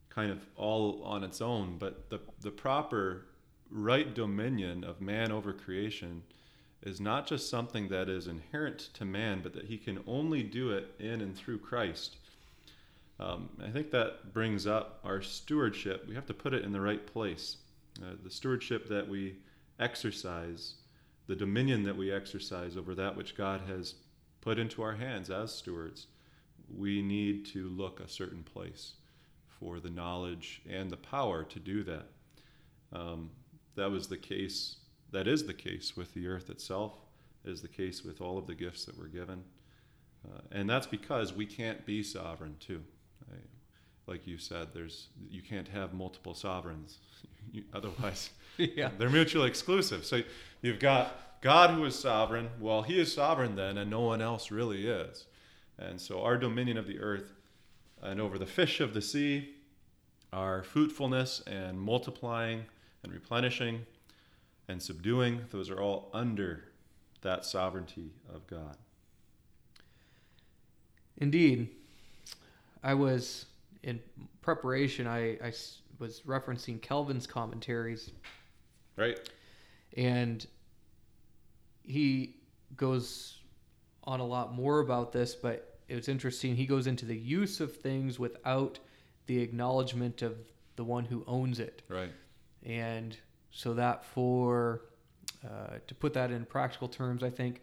kind 0.08 0.30
of 0.30 0.38
all 0.56 1.02
on 1.04 1.22
its 1.22 1.40
own, 1.40 1.76
but 1.78 2.08
the, 2.08 2.20
the 2.40 2.50
proper 2.50 3.26
right 3.70 4.14
dominion 4.14 4.84
of 4.84 5.00
man 5.00 5.30
over 5.30 5.52
creation 5.52 6.22
is 6.82 7.00
not 7.00 7.26
just 7.26 7.50
something 7.50 7.88
that 7.88 8.08
is 8.08 8.26
inherent 8.26 8.78
to 8.94 9.04
man, 9.04 9.40
but 9.42 9.52
that 9.52 9.64
he 9.64 9.76
can 9.76 10.02
only 10.06 10.42
do 10.42 10.70
it 10.70 10.94
in 10.98 11.20
and 11.20 11.36
through 11.36 11.58
Christ. 11.58 12.16
Um, 13.18 13.48
I 13.64 13.70
think 13.70 13.90
that 13.92 14.32
brings 14.32 14.66
up 14.66 15.00
our 15.04 15.22
stewardship. 15.22 16.06
We 16.06 16.14
have 16.14 16.26
to 16.26 16.34
put 16.34 16.52
it 16.52 16.64
in 16.64 16.72
the 16.72 16.80
right 16.80 17.06
place. 17.06 17.56
Uh, 18.02 18.14
the 18.22 18.30
stewardship 18.30 18.88
that 18.88 19.08
we 19.08 19.36
exercise, 19.80 20.74
the 21.26 21.36
dominion 21.36 21.82
that 21.84 21.96
we 21.96 22.12
exercise 22.12 22.76
over 22.76 22.94
that 22.94 23.16
which 23.16 23.34
God 23.34 23.62
has 23.66 23.94
put 24.42 24.58
into 24.58 24.82
our 24.82 24.94
hands 24.94 25.30
as 25.30 25.54
stewards, 25.54 26.06
we 26.74 27.00
need 27.00 27.46
to 27.46 27.68
look 27.68 28.00
a 28.00 28.08
certain 28.08 28.42
place 28.42 28.94
for 29.48 29.80
the 29.80 29.90
knowledge 29.90 30.62
and 30.68 30.90
the 30.90 30.96
power 30.96 31.42
to 31.44 31.58
do 31.58 31.82
that. 31.84 32.06
Um, 32.92 33.30
that 33.76 33.90
was 33.90 34.08
the 34.08 34.16
case, 34.16 34.76
that 35.12 35.26
is 35.26 35.46
the 35.46 35.54
case 35.54 35.96
with 35.96 36.12
the 36.12 36.26
earth 36.28 36.50
itself, 36.50 36.98
it 37.44 37.50
is 37.50 37.62
the 37.62 37.68
case 37.68 38.04
with 38.04 38.20
all 38.20 38.36
of 38.36 38.46
the 38.46 38.54
gifts 38.54 38.84
that 38.84 38.98
were 38.98 39.08
given. 39.08 39.42
Uh, 40.26 40.40
and 40.50 40.68
that's 40.68 40.86
because 40.86 41.32
we 41.32 41.46
can't 41.46 41.86
be 41.86 42.02
sovereign 42.02 42.56
too. 42.58 42.82
Like 44.06 44.26
you 44.26 44.38
said, 44.38 44.68
there's 44.72 45.08
you 45.30 45.42
can't 45.42 45.68
have 45.68 45.92
multiple 45.92 46.34
sovereigns, 46.34 46.98
you, 47.52 47.64
otherwise 47.74 48.30
yeah. 48.56 48.90
they're 48.98 49.10
mutually 49.10 49.48
exclusive. 49.48 50.04
So 50.04 50.22
you've 50.62 50.78
got 50.78 51.40
God 51.40 51.70
who 51.70 51.84
is 51.84 51.98
sovereign. 51.98 52.50
Well, 52.60 52.82
He 52.82 53.00
is 53.00 53.12
sovereign 53.12 53.56
then, 53.56 53.78
and 53.78 53.90
no 53.90 54.00
one 54.00 54.22
else 54.22 54.50
really 54.50 54.86
is. 54.86 55.26
And 55.78 56.00
so 56.00 56.22
our 56.22 56.38
dominion 56.38 56.78
of 56.78 56.86
the 56.86 57.00
earth 57.00 57.32
and 58.02 58.20
over 58.20 58.38
the 58.38 58.46
fish 58.46 58.80
of 58.80 58.94
the 58.94 59.02
sea, 59.02 59.54
our 60.32 60.62
fruitfulness 60.62 61.42
and 61.46 61.78
multiplying 61.78 62.64
and 63.02 63.12
replenishing 63.12 63.86
and 64.68 64.82
subduing, 64.82 65.44
those 65.50 65.70
are 65.70 65.80
all 65.80 66.10
under 66.12 66.64
that 67.22 67.44
sovereignty 67.44 68.10
of 68.32 68.46
God. 68.46 68.76
Indeed. 71.18 71.68
I 72.82 72.94
was 72.94 73.46
in 73.82 74.00
preparation, 74.42 75.06
I, 75.06 75.38
I 75.42 75.52
was 75.98 76.22
referencing 76.26 76.80
Calvin's 76.80 77.26
commentaries. 77.26 78.10
Right. 78.96 79.18
And 79.96 80.46
he 81.84 82.36
goes 82.76 83.38
on 84.04 84.20
a 84.20 84.26
lot 84.26 84.54
more 84.54 84.80
about 84.80 85.12
this, 85.12 85.34
but 85.34 85.78
it 85.88 85.94
was 85.94 86.08
interesting. 86.08 86.56
He 86.56 86.66
goes 86.66 86.86
into 86.86 87.06
the 87.06 87.16
use 87.16 87.60
of 87.60 87.76
things 87.76 88.18
without 88.18 88.78
the 89.26 89.38
acknowledgement 89.38 90.22
of 90.22 90.36
the 90.76 90.84
one 90.84 91.04
who 91.04 91.24
owns 91.26 91.60
it. 91.60 91.82
Right. 91.88 92.12
And 92.64 93.16
so 93.50 93.74
that 93.74 94.04
for 94.04 94.82
uh, 95.44 95.78
to 95.86 95.94
put 95.94 96.12
that 96.14 96.30
in 96.30 96.44
practical 96.44 96.88
terms, 96.88 97.22
I 97.22 97.30
think 97.30 97.62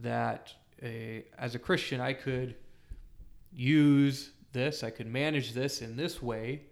that 0.00 0.54
a, 0.82 1.24
as 1.38 1.54
a 1.54 1.58
Christian, 1.58 2.00
I 2.00 2.12
could 2.12 2.56
use 3.52 4.30
this, 4.52 4.82
I 4.82 4.90
could 4.90 5.06
manage 5.06 5.52
this 5.52 5.82
in 5.82 5.96
this 5.96 6.22
way, 6.22 6.62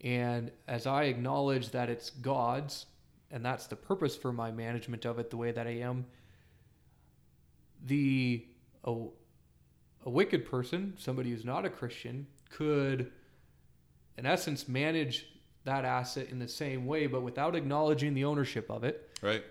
and 0.00 0.50
as 0.68 0.86
I 0.86 1.04
acknowledge 1.04 1.70
that 1.70 1.88
it's 1.88 2.10
God's, 2.10 2.86
and 3.30 3.44
that's 3.44 3.66
the 3.66 3.76
purpose 3.76 4.16
for 4.16 4.32
my 4.32 4.50
management 4.50 5.04
of 5.04 5.18
it, 5.18 5.30
the 5.30 5.36
way 5.36 5.50
that 5.50 5.66
I 5.66 5.78
am, 5.78 6.06
the 7.86 8.46
a, 8.84 8.94
a 10.04 10.10
wicked 10.10 10.44
person, 10.44 10.94
somebody 10.98 11.30
who's 11.30 11.44
not 11.44 11.64
a 11.64 11.70
Christian, 11.70 12.26
could, 12.50 13.10
in 14.18 14.26
essence, 14.26 14.68
manage 14.68 15.26
that 15.64 15.84
asset 15.84 16.28
in 16.30 16.38
the 16.38 16.48
same 16.48 16.86
way, 16.86 17.06
but 17.06 17.22
without 17.22 17.56
acknowledging 17.56 18.14
the 18.14 18.24
ownership 18.24 18.70
of 18.70 18.84
it. 18.84 19.10
Right. 19.22 19.42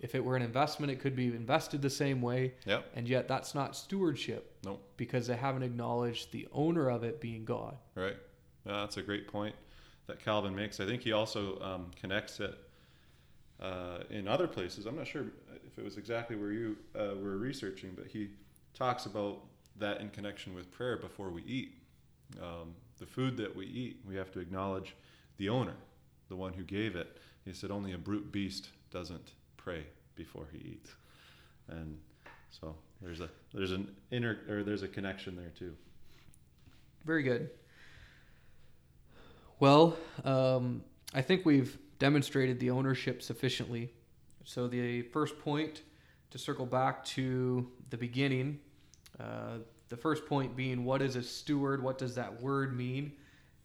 If 0.00 0.14
it 0.14 0.24
were 0.24 0.36
an 0.36 0.42
investment, 0.42 0.92
it 0.92 1.00
could 1.00 1.16
be 1.16 1.26
invested 1.26 1.80
the 1.80 1.90
same 1.90 2.20
way. 2.20 2.54
Yep. 2.66 2.90
And 2.94 3.08
yet, 3.08 3.28
that's 3.28 3.54
not 3.54 3.76
stewardship. 3.76 4.56
Nope. 4.64 4.82
Because 4.96 5.26
they 5.26 5.36
haven't 5.36 5.62
acknowledged 5.62 6.32
the 6.32 6.46
owner 6.52 6.90
of 6.90 7.04
it 7.04 7.20
being 7.20 7.44
God. 7.44 7.76
Right. 7.94 8.16
That's 8.66 8.96
a 8.96 9.02
great 9.02 9.28
point 9.28 9.54
that 10.06 10.22
Calvin 10.22 10.54
makes. 10.54 10.80
I 10.80 10.86
think 10.86 11.02
he 11.02 11.12
also 11.12 11.58
um, 11.60 11.90
connects 12.00 12.40
it 12.40 12.58
uh, 13.60 13.98
in 14.10 14.28
other 14.28 14.46
places. 14.46 14.86
I'm 14.86 14.96
not 14.96 15.06
sure 15.06 15.24
if 15.66 15.78
it 15.78 15.84
was 15.84 15.96
exactly 15.96 16.36
where 16.36 16.52
you 16.52 16.76
uh, 16.98 17.14
were 17.20 17.36
researching, 17.36 17.92
but 17.96 18.06
he 18.06 18.30
talks 18.74 19.06
about 19.06 19.38
that 19.78 20.00
in 20.00 20.10
connection 20.10 20.54
with 20.54 20.70
prayer 20.70 20.96
before 20.96 21.30
we 21.30 21.42
eat. 21.44 21.78
Um, 22.42 22.74
the 22.98 23.06
food 23.06 23.36
that 23.38 23.54
we 23.54 23.66
eat, 23.66 24.00
we 24.06 24.16
have 24.16 24.30
to 24.32 24.40
acknowledge 24.40 24.94
the 25.36 25.48
owner, 25.48 25.74
the 26.28 26.36
one 26.36 26.52
who 26.52 26.62
gave 26.62 26.96
it. 26.96 27.18
He 27.44 27.52
said 27.52 27.70
only 27.70 27.92
a 27.92 27.98
brute 27.98 28.30
beast 28.32 28.68
doesn't 28.90 29.32
pray 29.64 29.84
before 30.14 30.46
he 30.52 30.58
eats, 30.58 30.90
and 31.68 31.98
so 32.50 32.76
there's 33.00 33.20
a 33.20 33.30
there's 33.52 33.72
an 33.72 33.88
inner 34.10 34.38
or 34.48 34.62
there's 34.62 34.82
a 34.82 34.88
connection 34.88 35.34
there 35.34 35.52
too. 35.58 35.74
Very 37.04 37.22
good. 37.22 37.50
Well, 39.60 39.96
um, 40.24 40.82
I 41.14 41.22
think 41.22 41.46
we've 41.46 41.78
demonstrated 41.98 42.60
the 42.60 42.70
ownership 42.70 43.22
sufficiently. 43.22 43.90
So 44.44 44.68
the 44.68 45.02
first 45.02 45.38
point 45.38 45.82
to 46.30 46.38
circle 46.38 46.66
back 46.66 47.04
to 47.04 47.66
the 47.90 47.96
beginning, 47.96 48.58
uh, 49.18 49.58
the 49.88 49.96
first 49.96 50.26
point 50.26 50.56
being 50.56 50.84
what 50.84 51.00
is 51.00 51.16
a 51.16 51.22
steward? 51.22 51.82
What 51.82 51.98
does 51.98 52.14
that 52.16 52.42
word 52.42 52.76
mean? 52.76 53.12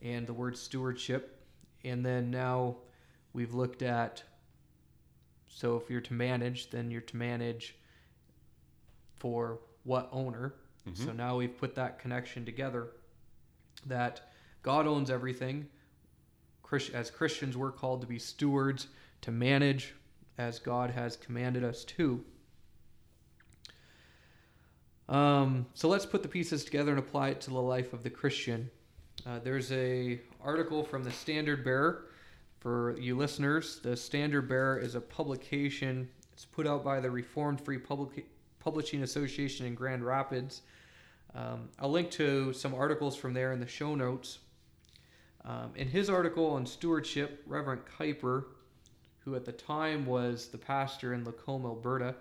And 0.02 0.28
the 0.28 0.34
word 0.34 0.58
stewardship. 0.58 1.44
And 1.84 2.06
then 2.06 2.30
now 2.30 2.78
we've 3.34 3.54
looked 3.54 3.82
at 3.82 4.24
so 5.50 5.76
if 5.76 5.90
you're 5.90 6.02
to 6.02 6.14
manage, 6.14 6.70
then 6.70 6.90
you're 6.92 7.02
to 7.02 7.18
manage 7.18 7.76
for 9.18 9.60
what 9.84 10.08
owner. 10.12 10.54
Mm-hmm. 10.88 11.06
So 11.06 11.12
now 11.12 11.38
we've 11.38 11.58
put 11.58 11.76
that 11.76 12.00
connection 12.00 12.46
together 12.46 12.88
that 13.86 14.32
God 14.64 14.88
owns 14.88 15.10
everything. 15.10 15.68
As 16.94 17.10
Christians, 17.10 17.58
we're 17.58 17.72
called 17.72 18.02
to 18.02 18.08
be 18.08 18.20
stewards, 18.20 18.88
to 19.22 19.32
manage 19.32 19.96
as 20.38 20.60
God 20.60 20.92
has 20.92 21.18
commanded 21.18 21.64
us 21.64 21.84
to. 21.86 22.24
Um, 25.10 25.66
so 25.74 25.90
let's 25.90 26.06
put 26.06 26.22
the 26.22 26.30
pieces 26.30 26.64
together 26.64 26.92
and 26.92 27.00
apply 27.00 27.30
it 27.30 27.42
to 27.42 27.50
the 27.50 27.60
life 27.60 27.94
of 27.94 28.04
the 28.04 28.12
Christian. 28.12 28.70
Uh, 29.26 29.40
there's 29.44 29.72
a 29.72 30.22
article 30.42 30.84
from 30.84 31.04
the 31.04 31.12
Standard 31.12 31.64
Bearer 31.64 32.06
for 32.60 32.98
you 33.00 33.16
listeners. 33.16 33.80
The 33.80 33.96
Standard 33.96 34.48
Bearer 34.48 34.78
is 34.80 34.96
a 34.96 35.02
publication. 35.02 36.10
It's 36.34 36.46
put 36.46 36.68
out 36.68 36.84
by 36.84 37.00
the 37.00 37.10
Reformed 37.10 37.62
Free 37.62 37.78
Public- 37.78 38.28
Publishing 38.60 39.04
Association 39.04 39.66
in 39.66 39.76
Grand 39.76 40.06
Rapids. 40.06 40.62
Um, 41.34 41.70
I'll 41.80 41.92
link 41.92 42.12
to 42.12 42.54
some 42.54 42.74
articles 42.74 43.16
from 43.16 43.34
there 43.34 43.54
in 43.54 43.60
the 43.60 43.68
show 43.68 43.96
notes. 43.96 44.40
Um, 45.46 45.72
in 45.76 45.88
his 45.88 46.10
article 46.10 46.48
on 46.48 46.66
stewardship, 46.66 47.44
Reverend 47.46 47.82
Kuiper, 47.98 48.46
who 49.20 49.36
at 49.36 49.46
the 49.46 49.52
time 49.52 50.06
was 50.06 50.48
the 50.48 50.58
pastor 50.58 51.14
in 51.14 51.24
Lacombe, 51.24 51.66
Alberta, 51.66 52.16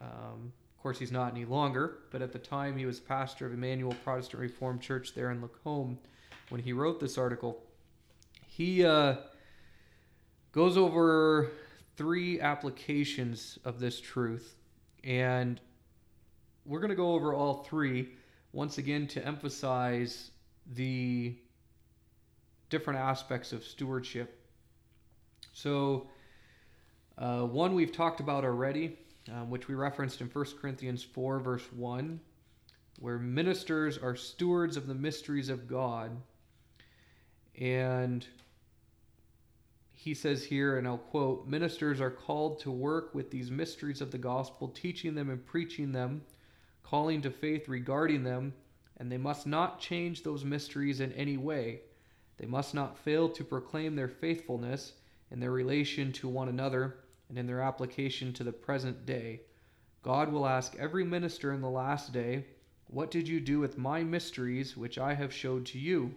um, 0.00 0.52
of 0.76 0.82
course 0.82 0.98
he's 0.98 1.12
not 1.12 1.32
any 1.32 1.44
longer, 1.44 1.98
but 2.10 2.20
at 2.20 2.32
the 2.32 2.38
time 2.38 2.76
he 2.76 2.86
was 2.86 3.00
pastor 3.00 3.46
of 3.46 3.52
Immanuel 3.52 3.94
Protestant 4.04 4.40
Reformed 4.40 4.80
Church 4.80 5.14
there 5.14 5.30
in 5.30 5.40
Lacombe 5.40 5.98
when 6.50 6.60
he 6.60 6.72
wrote 6.72 7.00
this 7.00 7.18
article. 7.18 7.62
He 8.46 8.84
uh, 8.84 9.16
goes 10.52 10.76
over 10.76 11.50
three 11.96 12.40
applications 12.40 13.58
of 13.64 13.80
this 13.80 14.00
truth, 14.00 14.56
and 15.04 15.60
we're 16.64 16.80
going 16.80 16.90
to 16.90 16.96
go 16.96 17.12
over 17.14 17.34
all 17.34 17.64
three 17.64 18.10
once 18.52 18.78
again 18.78 19.06
to 19.08 19.24
emphasize 19.26 20.30
the 20.74 21.34
different 22.70 22.98
aspects 22.98 23.52
of 23.52 23.64
stewardship. 23.64 24.40
So, 25.52 26.08
uh, 27.16 27.42
one 27.42 27.74
we've 27.74 27.92
talked 27.92 28.20
about 28.20 28.44
already, 28.44 28.96
um, 29.32 29.50
which 29.50 29.68
we 29.68 29.74
referenced 29.74 30.20
in 30.20 30.28
1 30.28 30.44
Corinthians 30.60 31.02
4, 31.02 31.40
verse 31.40 31.64
1, 31.72 32.20
where 33.00 33.18
ministers 33.18 33.98
are 33.98 34.14
stewards 34.14 34.76
of 34.76 34.86
the 34.86 34.94
mysteries 34.94 35.48
of 35.48 35.68
God. 35.68 36.10
And 37.60 38.26
he 40.00 40.14
says 40.14 40.44
here, 40.44 40.78
and 40.78 40.86
I'll 40.86 40.96
quote 40.96 41.48
Ministers 41.48 42.00
are 42.00 42.08
called 42.08 42.60
to 42.60 42.70
work 42.70 43.16
with 43.16 43.32
these 43.32 43.50
mysteries 43.50 44.00
of 44.00 44.12
the 44.12 44.18
gospel, 44.18 44.68
teaching 44.68 45.16
them 45.16 45.28
and 45.28 45.44
preaching 45.44 45.90
them, 45.90 46.22
calling 46.84 47.20
to 47.22 47.32
faith 47.32 47.66
regarding 47.66 48.22
them, 48.22 48.54
and 48.98 49.10
they 49.10 49.18
must 49.18 49.44
not 49.44 49.80
change 49.80 50.22
those 50.22 50.44
mysteries 50.44 51.00
in 51.00 51.12
any 51.14 51.36
way. 51.36 51.80
They 52.36 52.46
must 52.46 52.74
not 52.74 52.96
fail 52.96 53.28
to 53.30 53.42
proclaim 53.42 53.96
their 53.96 54.06
faithfulness 54.06 54.92
in 55.32 55.40
their 55.40 55.50
relation 55.50 56.12
to 56.12 56.28
one 56.28 56.48
another 56.48 56.98
and 57.28 57.36
in 57.36 57.48
their 57.48 57.60
application 57.60 58.32
to 58.34 58.44
the 58.44 58.52
present 58.52 59.04
day. 59.04 59.40
God 60.04 60.30
will 60.30 60.46
ask 60.46 60.76
every 60.76 61.02
minister 61.02 61.52
in 61.52 61.60
the 61.60 61.68
last 61.68 62.12
day, 62.12 62.46
What 62.86 63.10
did 63.10 63.26
you 63.26 63.40
do 63.40 63.58
with 63.58 63.76
my 63.76 64.04
mysteries 64.04 64.76
which 64.76 64.96
I 64.96 65.14
have 65.14 65.34
showed 65.34 65.66
to 65.66 65.78
you? 65.80 66.14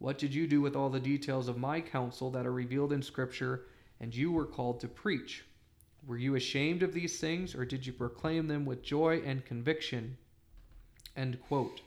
What 0.00 0.16
did 0.16 0.34
you 0.34 0.46
do 0.46 0.62
with 0.62 0.74
all 0.74 0.88
the 0.88 0.98
details 0.98 1.46
of 1.46 1.58
my 1.58 1.82
counsel 1.82 2.30
that 2.30 2.46
are 2.46 2.52
revealed 2.52 2.90
in 2.90 3.02
Scripture 3.02 3.66
and 4.00 4.14
you 4.14 4.32
were 4.32 4.46
called 4.46 4.80
to 4.80 4.88
preach? 4.88 5.44
Were 6.06 6.16
you 6.16 6.36
ashamed 6.36 6.82
of 6.82 6.94
these 6.94 7.20
things, 7.20 7.54
or 7.54 7.66
did 7.66 7.86
you 7.86 7.92
proclaim 7.92 8.48
them 8.48 8.64
with 8.64 8.82
joy 8.82 9.20
and 9.26 9.44
conviction? 9.44 10.16
End 11.18 11.38
quote. 11.46 11.82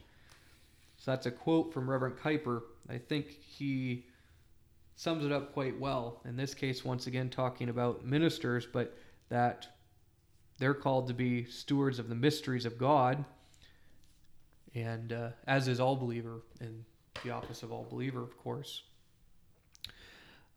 So 0.97 1.09
that's 1.09 1.25
a 1.25 1.31
quote 1.31 1.73
from 1.73 1.89
Reverend 1.89 2.17
Kuiper. 2.17 2.61
I 2.87 2.99
think 2.99 3.31
he 3.41 4.05
sums 4.95 5.25
it 5.25 5.31
up 5.31 5.51
quite 5.51 5.79
well. 5.79 6.21
In 6.23 6.37
this 6.37 6.53
case, 6.53 6.85
once 6.85 7.07
again, 7.07 7.31
talking 7.31 7.69
about 7.69 8.05
ministers, 8.05 8.67
but 8.71 8.95
that 9.29 9.67
they're 10.59 10.75
called 10.75 11.07
to 11.07 11.15
be 11.15 11.45
stewards 11.45 11.97
of 11.97 12.09
the 12.09 12.15
mysteries 12.15 12.67
of 12.67 12.77
God, 12.77 13.25
and 14.75 15.11
uh, 15.11 15.29
as 15.47 15.67
is 15.67 15.79
all 15.79 15.95
believer, 15.95 16.43
in 16.61 16.85
the 17.23 17.31
office 17.31 17.63
of 17.63 17.71
all 17.71 17.85
believer, 17.89 18.21
of 18.21 18.37
course. 18.37 18.83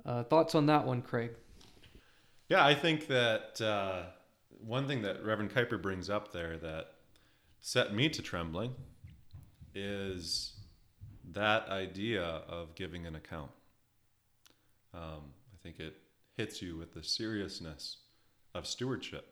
Uh, 0.04 0.22
thoughts 0.22 0.54
on 0.54 0.66
that 0.66 0.86
one, 0.86 1.02
Craig? 1.02 1.32
Yeah, 2.48 2.64
I 2.64 2.74
think 2.74 3.08
that 3.08 3.60
uh, 3.60 4.04
one 4.64 4.86
thing 4.86 5.02
that 5.02 5.24
Reverend 5.24 5.52
Kuiper 5.52 5.80
brings 5.80 6.08
up 6.08 6.32
there 6.32 6.56
that 6.58 6.92
set 7.60 7.92
me 7.92 8.08
to 8.10 8.22
trembling 8.22 8.74
is 9.74 10.54
that 11.32 11.68
idea 11.68 12.22
of 12.22 12.74
giving 12.74 13.06
an 13.06 13.16
account. 13.16 13.50
Um, 14.94 15.32
I 15.52 15.56
think 15.62 15.80
it 15.80 15.96
hits 16.36 16.62
you 16.62 16.76
with 16.76 16.94
the 16.94 17.02
seriousness 17.02 17.98
of 18.54 18.66
stewardship, 18.66 19.26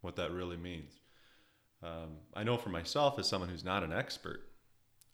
what 0.00 0.16
that 0.16 0.32
really 0.32 0.56
means. 0.56 0.98
Um, 1.82 2.16
I 2.34 2.42
know 2.42 2.56
for 2.56 2.70
myself, 2.70 3.18
as 3.18 3.28
someone 3.28 3.48
who's 3.48 3.64
not 3.64 3.84
an 3.84 3.92
expert 3.92 4.40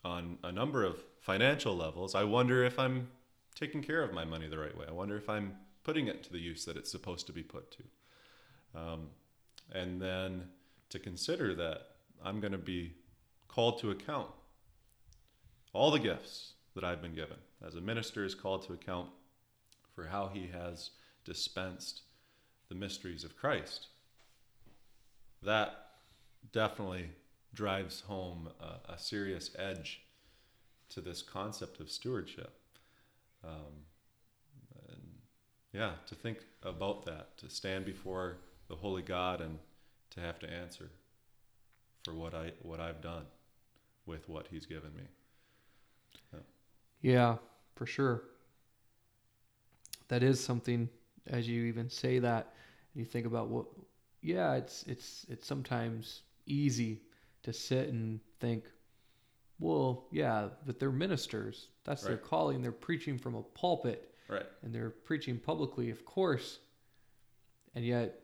on 0.05 0.38
a 0.43 0.53
number 0.53 0.85
of 0.85 1.03
financial 1.21 1.77
levels, 1.77 2.15
I 2.15 2.25
wonder 2.25 2.65
if 2.65 2.79
I'm 2.79 3.09
taking 3.55 3.83
care 3.83 4.03
of 4.03 4.12
my 4.12 4.25
money 4.25 4.49
the 4.49 4.59
right 4.59 4.77
way. 4.77 4.87
I 4.88 4.93
wonder 4.93 5.17
if 5.17 5.29
I'm 5.29 5.55
putting 5.85 6.09
it 6.09 6.23
to 6.25 6.33
the 6.33 6.38
use 6.38 6.65
that 6.65 6.77
it's 6.77 6.91
supposed 6.91 7.27
to 7.27 7.33
be 7.33 7.43
put 7.43 7.71
to. 7.73 8.79
Um, 8.79 9.09
and 9.73 10.01
then 10.01 10.45
to 10.91 10.99
consider 10.99 11.55
that 11.55 11.88
I'm 12.25 12.41
going 12.41 12.53
to 12.53 12.59
be 12.59 12.95
called 13.49 13.79
to 13.81 13.91
account. 13.91 14.29
All 15.73 15.91
the 15.91 15.99
gifts 15.99 16.55
that 16.75 16.85
I've 16.85 17.03
been 17.03 17.15
given 17.15 17.38
as 17.67 17.75
a 17.75 17.81
minister 17.81 18.25
is 18.25 18.35
called 18.35 18.67
to 18.67 18.73
account 18.73 19.09
for 19.95 20.07
how 20.07 20.29
he 20.33 20.49
has 20.53 20.91
dispensed 21.25 22.03
the 22.69 22.75
mysteries 22.75 23.25
of 23.25 23.37
Christ. 23.37 23.88
That 25.43 25.75
definitely 26.53 27.11
drives 27.55 28.03
home 28.03 28.49
a, 28.61 28.93
a 28.93 28.99
serious 28.99 29.51
edge 29.59 30.03
to 30.88 31.01
this 31.01 31.23
concept 31.23 31.81
of 31.81 31.91
stewardship. 31.91 32.53
Um, 33.45 33.87
and 34.88 35.03
yeah, 35.73 35.93
to 36.07 36.15
think 36.15 36.38
about 36.62 37.05
that, 37.07 37.37
to 37.38 37.51
stand 37.51 37.85
before 37.85 38.38
the 38.69 38.77
holy 38.77 39.03
God 39.03 39.41
and 39.41 39.59
to 40.11 40.21
have 40.21 40.38
to 40.41 40.51
answer 40.51 40.91
for 42.05 42.15
what 42.15 42.35
I 42.35 42.53
what 42.62 42.81
I've 42.81 43.01
done 43.01 43.25
with 44.07 44.29
what 44.29 44.49
He's 44.51 44.67
given 44.67 44.95
me. 44.95 45.03
Yeah, 46.33 46.41
yeah 47.01 47.37
for 47.75 47.87
sure. 47.87 48.23
That 50.09 50.23
is 50.23 50.43
something. 50.43 50.88
As 51.29 51.47
you 51.47 51.65
even 51.65 51.88
say 51.88 52.19
that, 52.19 52.53
and 52.93 53.01
you 53.01 53.05
think 53.05 53.27
about 53.27 53.49
what. 53.49 53.67
Yeah, 54.23 54.55
it's 54.55 54.85
it's 54.87 55.27
it's 55.29 55.47
sometimes 55.47 56.23
easy 56.47 57.01
to 57.42 57.52
sit 57.52 57.88
and 57.88 58.20
think, 58.40 58.64
well, 59.59 60.07
yeah, 60.11 60.48
but 60.66 60.78
they're 60.78 60.90
ministers. 60.90 61.68
That's 61.85 62.02
right. 62.02 62.11
their 62.11 62.18
calling. 62.18 62.62
They're 62.62 62.72
preaching 62.72 63.18
from 63.18 63.35
a 63.35 63.42
pulpit. 63.42 64.14
Right. 64.28 64.46
And 64.62 64.74
they're 64.74 64.90
preaching 64.90 65.38
publicly, 65.38 65.90
of 65.90 66.05
course. 66.05 66.59
And 67.74 67.85
yet 67.85 68.20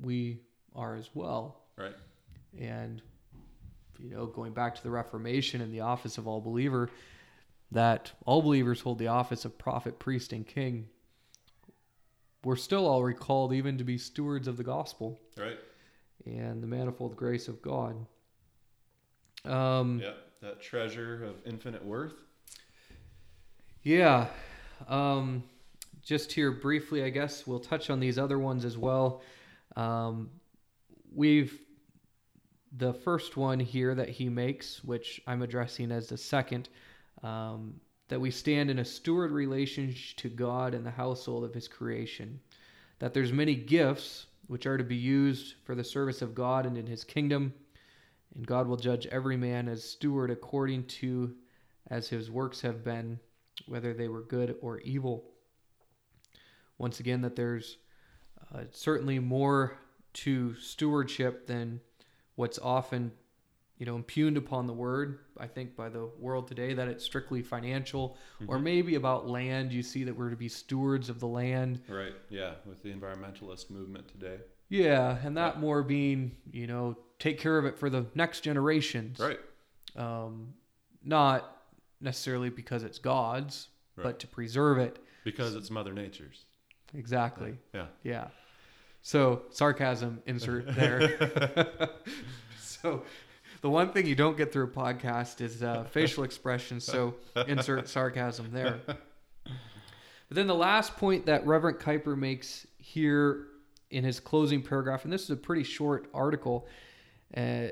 we 0.00 0.40
are 0.74 0.94
as 0.94 1.10
well. 1.14 1.62
Right. 1.76 1.94
And 2.58 3.02
you 3.98 4.10
know, 4.10 4.26
going 4.26 4.52
back 4.52 4.74
to 4.74 4.82
the 4.82 4.90
Reformation 4.90 5.60
and 5.60 5.72
the 5.72 5.80
office 5.80 6.18
of 6.18 6.26
all 6.26 6.40
believer, 6.40 6.90
that 7.70 8.12
all 8.26 8.42
believers 8.42 8.80
hold 8.80 8.98
the 8.98 9.06
office 9.06 9.44
of 9.44 9.56
prophet, 9.58 9.98
priest, 9.98 10.32
and 10.32 10.46
king. 10.46 10.88
We're 12.44 12.56
still 12.56 12.86
all 12.86 13.02
recalled 13.02 13.52
even 13.52 13.78
to 13.78 13.84
be 13.84 13.98
stewards 13.98 14.48
of 14.48 14.56
the 14.56 14.64
gospel. 14.64 15.20
Right. 15.38 15.58
And 16.24 16.62
the 16.62 16.66
manifold 16.66 17.16
grace 17.16 17.48
of 17.48 17.60
God. 17.62 18.06
Um, 19.44 20.00
yeah, 20.02 20.12
that 20.40 20.60
treasure 20.60 21.24
of 21.24 21.36
infinite 21.44 21.84
worth. 21.84 22.14
Yeah. 23.82 24.28
Um, 24.88 25.42
just 26.02 26.32
here 26.32 26.52
briefly, 26.52 27.02
I 27.02 27.08
guess 27.10 27.46
we'll 27.46 27.60
touch 27.60 27.90
on 27.90 28.00
these 28.00 28.18
other 28.18 28.38
ones 28.38 28.64
as 28.64 28.78
well. 28.78 29.22
Um, 29.76 30.30
we've 31.14 31.58
the 32.76 32.92
first 32.92 33.36
one 33.36 33.60
here 33.60 33.94
that 33.94 34.08
he 34.08 34.28
makes, 34.28 34.82
which 34.82 35.20
I'm 35.26 35.42
addressing 35.42 35.92
as 35.92 36.08
the 36.08 36.16
second, 36.16 36.68
um, 37.22 37.74
that 38.08 38.20
we 38.20 38.30
stand 38.30 38.70
in 38.70 38.78
a 38.78 38.84
steward 38.84 39.30
relationship 39.30 40.16
to 40.18 40.28
God 40.28 40.74
and 40.74 40.84
the 40.84 40.90
household 40.90 41.44
of 41.44 41.54
His 41.54 41.68
creation. 41.68 42.40
That 42.98 43.14
there's 43.14 43.32
many 43.32 43.54
gifts 43.54 44.26
which 44.46 44.66
are 44.66 44.76
to 44.76 44.84
be 44.84 44.96
used 44.96 45.54
for 45.64 45.74
the 45.74 45.84
service 45.84 46.22
of 46.22 46.34
God 46.34 46.66
and 46.66 46.76
in 46.76 46.86
His 46.86 47.04
kingdom, 47.04 47.54
and 48.34 48.46
God 48.46 48.66
will 48.66 48.76
judge 48.76 49.06
every 49.06 49.36
man 49.36 49.68
as 49.68 49.84
steward 49.84 50.30
according 50.30 50.84
to 50.84 51.34
as 51.88 52.08
his 52.08 52.30
works 52.30 52.60
have 52.60 52.84
been, 52.84 53.18
whether 53.66 53.92
they 53.92 54.08
were 54.08 54.22
good 54.22 54.56
or 54.60 54.80
evil. 54.80 55.24
Once 56.78 57.00
again, 57.00 57.20
that 57.20 57.36
there's 57.36 57.76
uh, 58.54 58.62
certainly 58.70 59.18
more 59.18 59.76
to 60.14 60.54
stewardship 60.56 61.46
than 61.46 61.80
what's 62.34 62.58
often 62.58 63.12
you 63.82 63.86
know 63.86 63.96
impugned 63.96 64.36
upon 64.36 64.68
the 64.68 64.72
word 64.72 65.18
i 65.40 65.46
think 65.48 65.74
by 65.74 65.88
the 65.88 66.08
world 66.20 66.46
today 66.46 66.72
that 66.72 66.86
it's 66.86 67.04
strictly 67.04 67.42
financial. 67.42 68.16
Mm-hmm. 68.40 68.48
or 68.48 68.60
maybe 68.60 68.94
about 68.94 69.28
land. 69.28 69.72
You 69.72 69.82
see 69.82 70.04
that 70.04 70.16
we're 70.16 70.30
to 70.30 70.36
be 70.36 70.48
stewards 70.48 71.08
of 71.08 71.18
the 71.18 71.26
land. 71.26 71.80
Right 71.88 72.12
yeah 72.30 72.52
with 72.64 72.80
the 72.84 72.92
environmentalist 72.92 73.70
movement 73.70 74.06
today. 74.06 74.36
Yeah 74.68 75.18
and 75.24 75.36
that 75.36 75.56
yeah. 75.56 75.60
more 75.60 75.82
being 75.82 76.30
you 76.52 76.68
know 76.68 76.96
take 77.18 77.40
care 77.40 77.58
of 77.58 77.64
it 77.64 77.76
for 77.76 77.90
the 77.90 78.06
next 78.14 78.42
generations. 78.42 79.18
Right. 79.18 79.40
Um, 79.96 80.54
not 81.02 81.56
necessarily 82.00 82.50
because 82.50 82.84
it's 82.84 83.00
god's 83.00 83.66
right. 83.96 84.04
but 84.04 84.20
to 84.20 84.28
preserve 84.28 84.78
it. 84.78 85.00
Because 85.24 85.56
it's 85.56 85.72
mother 85.72 85.92
nature's. 85.92 86.44
Exactly. 86.94 87.58
Yeah. 87.74 87.86
Yeah. 88.04 88.28
So 89.02 89.42
sarcasm 89.50 90.22
insert 90.24 90.72
there. 90.76 91.90
so 92.60 93.02
the 93.62 93.70
one 93.70 93.92
thing 93.92 94.06
you 94.06 94.14
don't 94.14 94.36
get 94.36 94.52
through 94.52 94.64
a 94.64 94.68
podcast 94.68 95.40
is 95.40 95.62
uh, 95.62 95.84
facial 95.84 96.24
expressions. 96.24 96.84
So 96.84 97.14
insert 97.48 97.88
sarcasm 97.88 98.50
there. 98.52 98.80
But 98.86 100.36
then 100.36 100.46
the 100.46 100.54
last 100.54 100.96
point 100.96 101.26
that 101.26 101.46
Reverend 101.46 101.78
Kuiper 101.78 102.16
makes 102.16 102.66
here 102.78 103.46
in 103.90 104.02
his 104.02 104.18
closing 104.18 104.62
paragraph, 104.62 105.04
and 105.04 105.12
this 105.12 105.24
is 105.24 105.30
a 105.30 105.36
pretty 105.36 105.62
short 105.62 106.08
article. 106.14 106.66
Uh, 107.36 107.68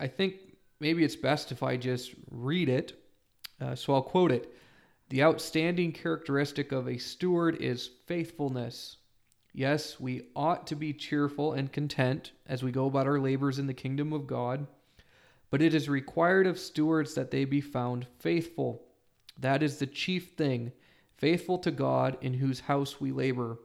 I 0.00 0.08
think 0.08 0.34
maybe 0.80 1.04
it's 1.04 1.16
best 1.16 1.52
if 1.52 1.62
I 1.62 1.76
just 1.76 2.14
read 2.30 2.68
it. 2.68 3.00
Uh, 3.60 3.74
so 3.74 3.94
I'll 3.94 4.02
quote 4.02 4.32
it. 4.32 4.52
The 5.08 5.22
outstanding 5.22 5.92
characteristic 5.92 6.72
of 6.72 6.88
a 6.88 6.98
steward 6.98 7.62
is 7.62 7.90
faithfulness. 8.06 8.96
Yes, 9.56 9.98
we 9.98 10.26
ought 10.36 10.66
to 10.66 10.76
be 10.76 10.92
cheerful 10.92 11.54
and 11.54 11.72
content 11.72 12.32
as 12.46 12.62
we 12.62 12.70
go 12.70 12.84
about 12.84 13.06
our 13.06 13.18
labors 13.18 13.58
in 13.58 13.66
the 13.66 13.72
kingdom 13.72 14.12
of 14.12 14.26
God, 14.26 14.66
but 15.50 15.62
it 15.62 15.72
is 15.72 15.88
required 15.88 16.46
of 16.46 16.58
stewards 16.58 17.14
that 17.14 17.30
they 17.30 17.46
be 17.46 17.62
found 17.62 18.06
faithful. 18.18 18.82
That 19.40 19.62
is 19.62 19.78
the 19.78 19.86
chief 19.86 20.32
thing 20.32 20.72
faithful 21.16 21.56
to 21.60 21.70
God 21.70 22.18
in 22.20 22.34
whose 22.34 22.60
house 22.60 23.00
we 23.00 23.12
labor, 23.12 23.56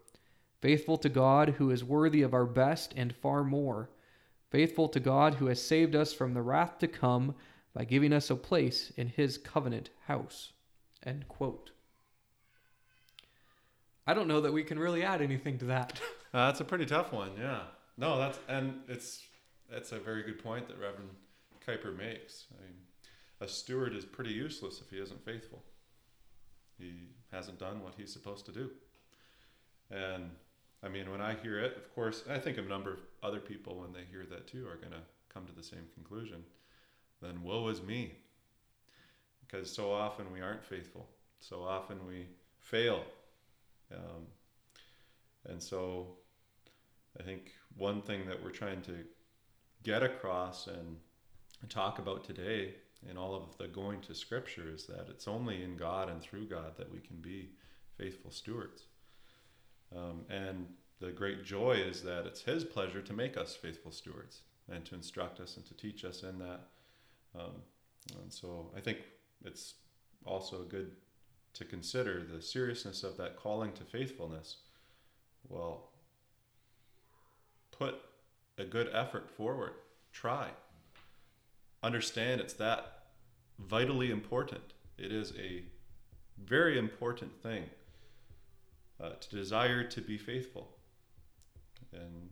faithful 0.61 0.97
to 0.97 1.09
God 1.09 1.49
who 1.57 1.71
is 1.71 1.83
worthy 1.83 2.21
of 2.21 2.33
our 2.33 2.45
best 2.45 2.93
and 2.95 3.13
far 3.13 3.43
more, 3.43 3.89
faithful 4.49 4.87
to 4.87 4.99
God 5.01 5.33
who 5.35 5.47
has 5.47 5.61
saved 5.61 5.93
us 5.93 6.13
from 6.13 6.33
the 6.33 6.41
wrath 6.41 6.77
to 6.79 6.87
come 6.87 7.35
by 7.73 7.83
giving 7.83 8.13
us 8.13 8.29
a 8.29 8.35
place 8.37 8.93
in 8.95 9.09
his 9.09 9.37
covenant 9.37 9.89
house. 10.07 10.53
End 11.05 11.27
quote. 11.27 11.70
I 14.11 14.13
don't 14.13 14.27
know 14.27 14.41
that 14.41 14.51
we 14.51 14.65
can 14.65 14.77
really 14.77 15.03
add 15.03 15.21
anything 15.21 15.57
to 15.59 15.65
that. 15.67 15.93
uh, 16.33 16.47
that's 16.47 16.59
a 16.59 16.65
pretty 16.65 16.85
tough 16.85 17.13
one, 17.13 17.31
yeah. 17.39 17.61
No, 17.97 18.19
that's 18.19 18.39
and 18.49 18.81
it's 18.89 19.23
that's 19.71 19.93
a 19.93 19.99
very 19.99 20.21
good 20.23 20.43
point 20.43 20.67
that 20.67 20.77
Reverend 20.77 21.11
Kuiper 21.65 21.97
makes. 21.97 22.47
I 22.51 22.61
mean, 22.61 22.73
a 23.39 23.47
steward 23.47 23.95
is 23.95 24.03
pretty 24.03 24.31
useless 24.31 24.81
if 24.81 24.89
he 24.89 25.01
isn't 25.01 25.23
faithful. 25.23 25.63
He 26.77 27.07
hasn't 27.31 27.57
done 27.57 27.81
what 27.81 27.93
he's 27.95 28.11
supposed 28.11 28.45
to 28.47 28.51
do. 28.51 28.69
And 29.89 30.31
I 30.83 30.89
mean, 30.89 31.09
when 31.09 31.21
I 31.21 31.35
hear 31.35 31.59
it, 31.59 31.77
of 31.77 31.95
course, 31.95 32.25
I 32.29 32.37
think 32.37 32.57
a 32.57 32.63
number 32.63 32.91
of 32.91 32.99
other 33.23 33.39
people, 33.39 33.79
when 33.79 33.93
they 33.93 34.03
hear 34.11 34.25
that 34.29 34.45
too, 34.45 34.67
are 34.67 34.75
going 34.75 34.91
to 34.91 35.03
come 35.33 35.45
to 35.45 35.55
the 35.55 35.63
same 35.63 35.87
conclusion. 35.93 36.43
Then 37.21 37.43
woe 37.43 37.69
is 37.69 37.81
me. 37.81 38.15
Because 39.39 39.71
so 39.71 39.89
often 39.89 40.33
we 40.33 40.41
aren't 40.41 40.65
faithful. 40.65 41.07
So 41.39 41.63
often 41.63 42.05
we 42.05 42.25
fail 42.59 43.05
um, 43.93 44.27
and 45.45 45.61
so 45.61 46.17
I 47.19 47.23
think 47.23 47.51
one 47.75 48.01
thing 48.01 48.27
that 48.27 48.41
we're 48.43 48.51
trying 48.51 48.81
to 48.83 48.99
get 49.83 50.03
across 50.03 50.67
and 50.67 50.97
talk 51.69 51.99
about 51.99 52.23
today 52.23 52.75
in 53.09 53.17
all 53.17 53.33
of 53.33 53.57
the 53.57 53.67
going 53.67 54.01
to 54.01 54.15
Scripture 54.15 54.69
is 54.73 54.85
that 54.85 55.07
it's 55.09 55.27
only 55.27 55.63
in 55.63 55.75
God 55.75 56.09
and 56.09 56.21
through 56.21 56.47
God 56.47 56.77
that 56.77 56.91
we 56.91 56.99
can 56.99 57.17
be 57.17 57.49
faithful 57.97 58.31
stewards. 58.31 58.83
Um, 59.95 60.25
and 60.29 60.67
the 60.99 61.11
great 61.11 61.43
joy 61.43 61.73
is 61.73 62.03
that 62.03 62.25
it's 62.25 62.41
His 62.41 62.63
pleasure 62.63 63.01
to 63.01 63.13
make 63.13 63.37
us 63.37 63.55
faithful 63.55 63.91
stewards 63.91 64.41
and 64.71 64.85
to 64.85 64.95
instruct 64.95 65.39
us 65.39 65.57
and 65.57 65.65
to 65.65 65.73
teach 65.73 66.05
us 66.05 66.23
in 66.23 66.37
that. 66.39 66.61
Um, 67.35 67.61
and 68.21 68.31
so 68.31 68.71
I 68.75 68.79
think 68.79 68.99
it's 69.43 69.73
also 70.25 70.61
a 70.61 70.65
good 70.65 70.91
to 71.53 71.65
consider 71.65 72.23
the 72.23 72.41
seriousness 72.41 73.03
of 73.03 73.17
that 73.17 73.35
calling 73.35 73.73
to 73.73 73.83
faithfulness. 73.83 74.57
Well, 75.47 75.89
put 77.71 77.95
a 78.57 78.63
good 78.63 78.89
effort 78.93 79.29
forward. 79.29 79.73
Try. 80.13 80.49
Understand 81.83 82.41
it's 82.41 82.53
that 82.53 83.03
vitally 83.59 84.11
important. 84.11 84.73
It 84.97 85.11
is 85.11 85.33
a 85.37 85.63
very 86.43 86.77
important 86.77 87.41
thing 87.41 87.65
uh, 89.01 89.11
to 89.19 89.29
desire 89.29 89.83
to 89.83 90.01
be 90.01 90.17
faithful. 90.17 90.69
And 91.93 92.29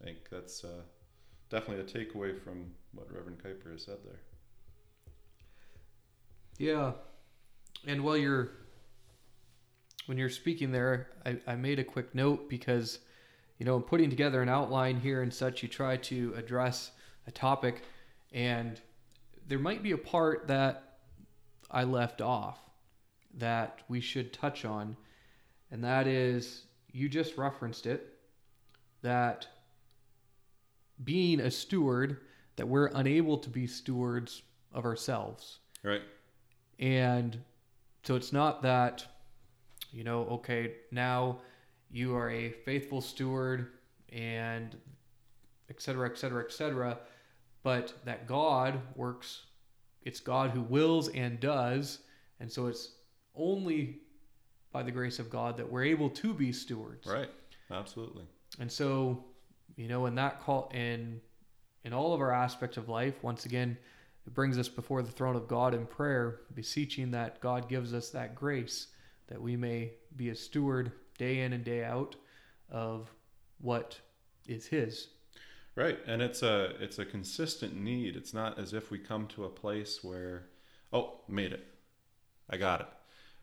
I 0.00 0.04
think 0.04 0.18
that's 0.30 0.64
uh, 0.64 0.82
definitely 1.50 1.82
a 1.82 2.04
takeaway 2.04 2.38
from 2.38 2.70
what 2.92 3.12
Reverend 3.12 3.38
Kuiper 3.38 3.72
has 3.72 3.84
said 3.84 3.98
there. 4.04 4.20
Yeah. 6.58 6.92
And 7.86 8.02
while 8.02 8.16
you're 8.16 8.50
when 10.06 10.18
you're 10.18 10.30
speaking 10.30 10.70
there, 10.70 11.08
I, 11.24 11.38
I 11.46 11.56
made 11.56 11.78
a 11.78 11.84
quick 11.84 12.14
note 12.14 12.48
because, 12.48 12.98
you 13.58 13.64
know, 13.64 13.76
in 13.76 13.82
putting 13.82 14.10
together 14.10 14.42
an 14.42 14.50
outline 14.50 15.00
here 15.00 15.22
and 15.22 15.32
such, 15.32 15.62
you 15.62 15.68
try 15.68 15.96
to 15.96 16.34
address 16.36 16.90
a 17.26 17.30
topic 17.30 17.82
and 18.32 18.80
there 19.46 19.58
might 19.58 19.82
be 19.82 19.92
a 19.92 19.98
part 19.98 20.48
that 20.48 20.98
I 21.70 21.84
left 21.84 22.20
off 22.20 22.58
that 23.38 23.80
we 23.88 24.00
should 24.00 24.32
touch 24.32 24.64
on, 24.64 24.96
and 25.70 25.82
that 25.84 26.06
is 26.06 26.64
you 26.92 27.08
just 27.08 27.36
referenced 27.36 27.86
it 27.86 28.18
that 29.02 29.46
being 31.02 31.40
a 31.40 31.50
steward, 31.50 32.20
that 32.56 32.68
we're 32.68 32.90
unable 32.94 33.36
to 33.38 33.50
be 33.50 33.66
stewards 33.66 34.42
of 34.72 34.84
ourselves. 34.84 35.58
Right. 35.82 36.02
And 36.78 37.38
so 38.04 38.16
it's 38.16 38.32
not 38.32 38.62
that, 38.62 39.04
you 39.92 40.04
know, 40.04 40.24
okay, 40.26 40.74
now 40.90 41.40
you 41.90 42.14
are 42.14 42.30
a 42.30 42.50
faithful 42.50 43.00
steward 43.00 43.68
and 44.12 44.76
et 45.70 45.80
cetera, 45.80 46.08
et 46.08 46.18
cetera, 46.18 46.44
et 46.44 46.52
cetera, 46.52 46.98
but 47.62 47.94
that 48.04 48.26
God 48.26 48.78
works, 48.94 49.46
it's 50.02 50.20
God 50.20 50.50
who 50.50 50.60
wills 50.60 51.08
and 51.08 51.40
does. 51.40 52.00
And 52.40 52.50
so 52.50 52.66
it's 52.66 52.92
only 53.34 54.00
by 54.70 54.82
the 54.82 54.90
grace 54.90 55.18
of 55.18 55.30
God 55.30 55.56
that 55.56 55.70
we're 55.70 55.84
able 55.84 56.10
to 56.10 56.34
be 56.34 56.52
stewards. 56.52 57.06
Right. 57.06 57.30
Absolutely. 57.70 58.24
And 58.60 58.70
so, 58.70 59.24
you 59.76 59.88
know, 59.88 60.06
in 60.06 60.14
that 60.16 60.40
call 60.40 60.70
in 60.74 61.20
in 61.84 61.92
all 61.92 62.12
of 62.14 62.20
our 62.20 62.32
aspects 62.32 62.76
of 62.76 62.88
life, 62.88 63.14
once 63.22 63.46
again, 63.46 63.76
it 64.26 64.34
brings 64.34 64.58
us 64.58 64.68
before 64.68 65.02
the 65.02 65.10
throne 65.10 65.36
of 65.36 65.48
God 65.48 65.74
in 65.74 65.86
prayer, 65.86 66.40
beseeching 66.54 67.10
that 67.10 67.40
God 67.40 67.68
gives 67.68 67.92
us 67.92 68.10
that 68.10 68.34
grace 68.34 68.88
that 69.28 69.40
we 69.40 69.56
may 69.56 69.92
be 70.16 70.30
a 70.30 70.34
steward 70.34 70.92
day 71.18 71.40
in 71.40 71.52
and 71.52 71.64
day 71.64 71.84
out 71.84 72.16
of 72.70 73.10
what 73.60 73.98
is 74.46 74.66
his. 74.66 75.08
Right. 75.76 75.98
And 76.06 76.22
it's 76.22 76.42
a 76.42 76.74
it's 76.80 76.98
a 76.98 77.04
consistent 77.04 77.76
need. 77.76 78.16
It's 78.16 78.32
not 78.32 78.58
as 78.58 78.72
if 78.72 78.90
we 78.90 78.98
come 78.98 79.26
to 79.28 79.44
a 79.44 79.48
place 79.48 80.04
where 80.04 80.46
oh, 80.92 81.20
made 81.28 81.52
it. 81.52 81.66
I 82.48 82.56
got 82.56 82.80
it. 82.82 82.86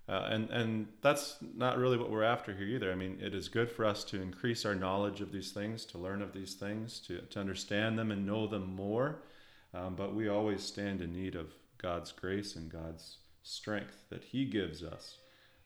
Uh, 0.08 0.28
and 0.30 0.50
and 0.50 0.88
that's 1.02 1.38
not 1.56 1.78
really 1.78 1.98
what 1.98 2.10
we're 2.10 2.24
after 2.24 2.54
here 2.54 2.68
either. 2.68 2.92
I 2.92 2.96
mean, 2.96 3.18
it 3.22 3.34
is 3.34 3.50
good 3.50 3.70
for 3.70 3.86
us 3.86 4.04
to 4.06 4.22
increase 4.22 4.66
our 4.66 4.76
knowledge 4.76 5.22
of 5.22 5.32
these 5.32 5.52
things, 5.52 5.86
to 5.86 5.98
learn 5.98 6.22
of 6.22 6.34
these 6.34 6.54
things, 6.54 7.00
to, 7.02 7.20
to 7.22 7.40
understand 7.40 8.00
them 8.00 8.12
and 8.12 8.26
know 8.26 8.48
them 8.48 8.76
more. 8.76 9.24
Um, 9.74 9.96
but 9.96 10.14
we 10.14 10.28
always 10.28 10.64
stand 10.64 11.02
in 11.02 11.14
need 11.14 11.36
of 11.36 11.54
God's 11.78 12.12
grace 12.12 12.56
and 12.56 12.72
God's 12.72 13.18
strength 13.44 14.04
that 14.10 14.24
He 14.24 14.46
gives 14.46 14.84
us 14.84 15.18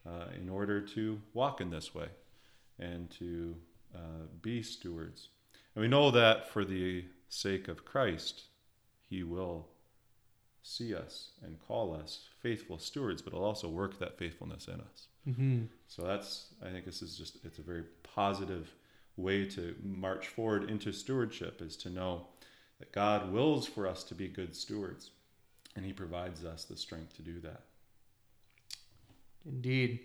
uh, 0.05 0.27
in 0.39 0.49
order 0.49 0.79
to 0.79 1.21
walk 1.33 1.61
in 1.61 1.69
this 1.69 1.93
way 1.93 2.07
and 2.79 3.09
to 3.11 3.55
uh, 3.95 4.27
be 4.41 4.61
stewards. 4.61 5.29
And 5.73 5.81
we 5.81 5.87
know 5.87 6.11
that 6.11 6.49
for 6.49 6.63
the 6.63 7.05
sake 7.29 7.67
of 7.67 7.85
Christ, 7.85 8.43
He 9.09 9.23
will 9.23 9.67
see 10.61 10.95
us 10.95 11.29
and 11.43 11.59
call 11.67 11.95
us 11.95 12.27
faithful 12.41 12.77
stewards, 12.77 13.21
but 13.21 13.33
He'll 13.33 13.43
also 13.43 13.67
work 13.67 13.99
that 13.99 14.17
faithfulness 14.17 14.67
in 14.67 14.75
us. 14.75 15.07
Mm-hmm. 15.27 15.63
So 15.87 16.03
that's, 16.03 16.53
I 16.63 16.69
think 16.69 16.85
this 16.85 17.01
is 17.01 17.17
just, 17.17 17.39
it's 17.43 17.59
a 17.59 17.63
very 17.63 17.83
positive 18.03 18.71
way 19.17 19.45
to 19.45 19.75
march 19.81 20.27
forward 20.27 20.69
into 20.69 20.91
stewardship 20.91 21.61
is 21.61 21.77
to 21.77 21.89
know 21.89 22.27
that 22.79 22.91
God 22.91 23.31
wills 23.31 23.65
for 23.67 23.88
us 23.88 24.03
to 24.05 24.15
be 24.15 24.27
good 24.27 24.55
stewards, 24.55 25.11
and 25.75 25.85
He 25.85 25.93
provides 25.93 26.43
us 26.43 26.65
the 26.65 26.75
strength 26.75 27.15
to 27.15 27.21
do 27.21 27.39
that. 27.41 27.61
Indeed. 29.45 29.99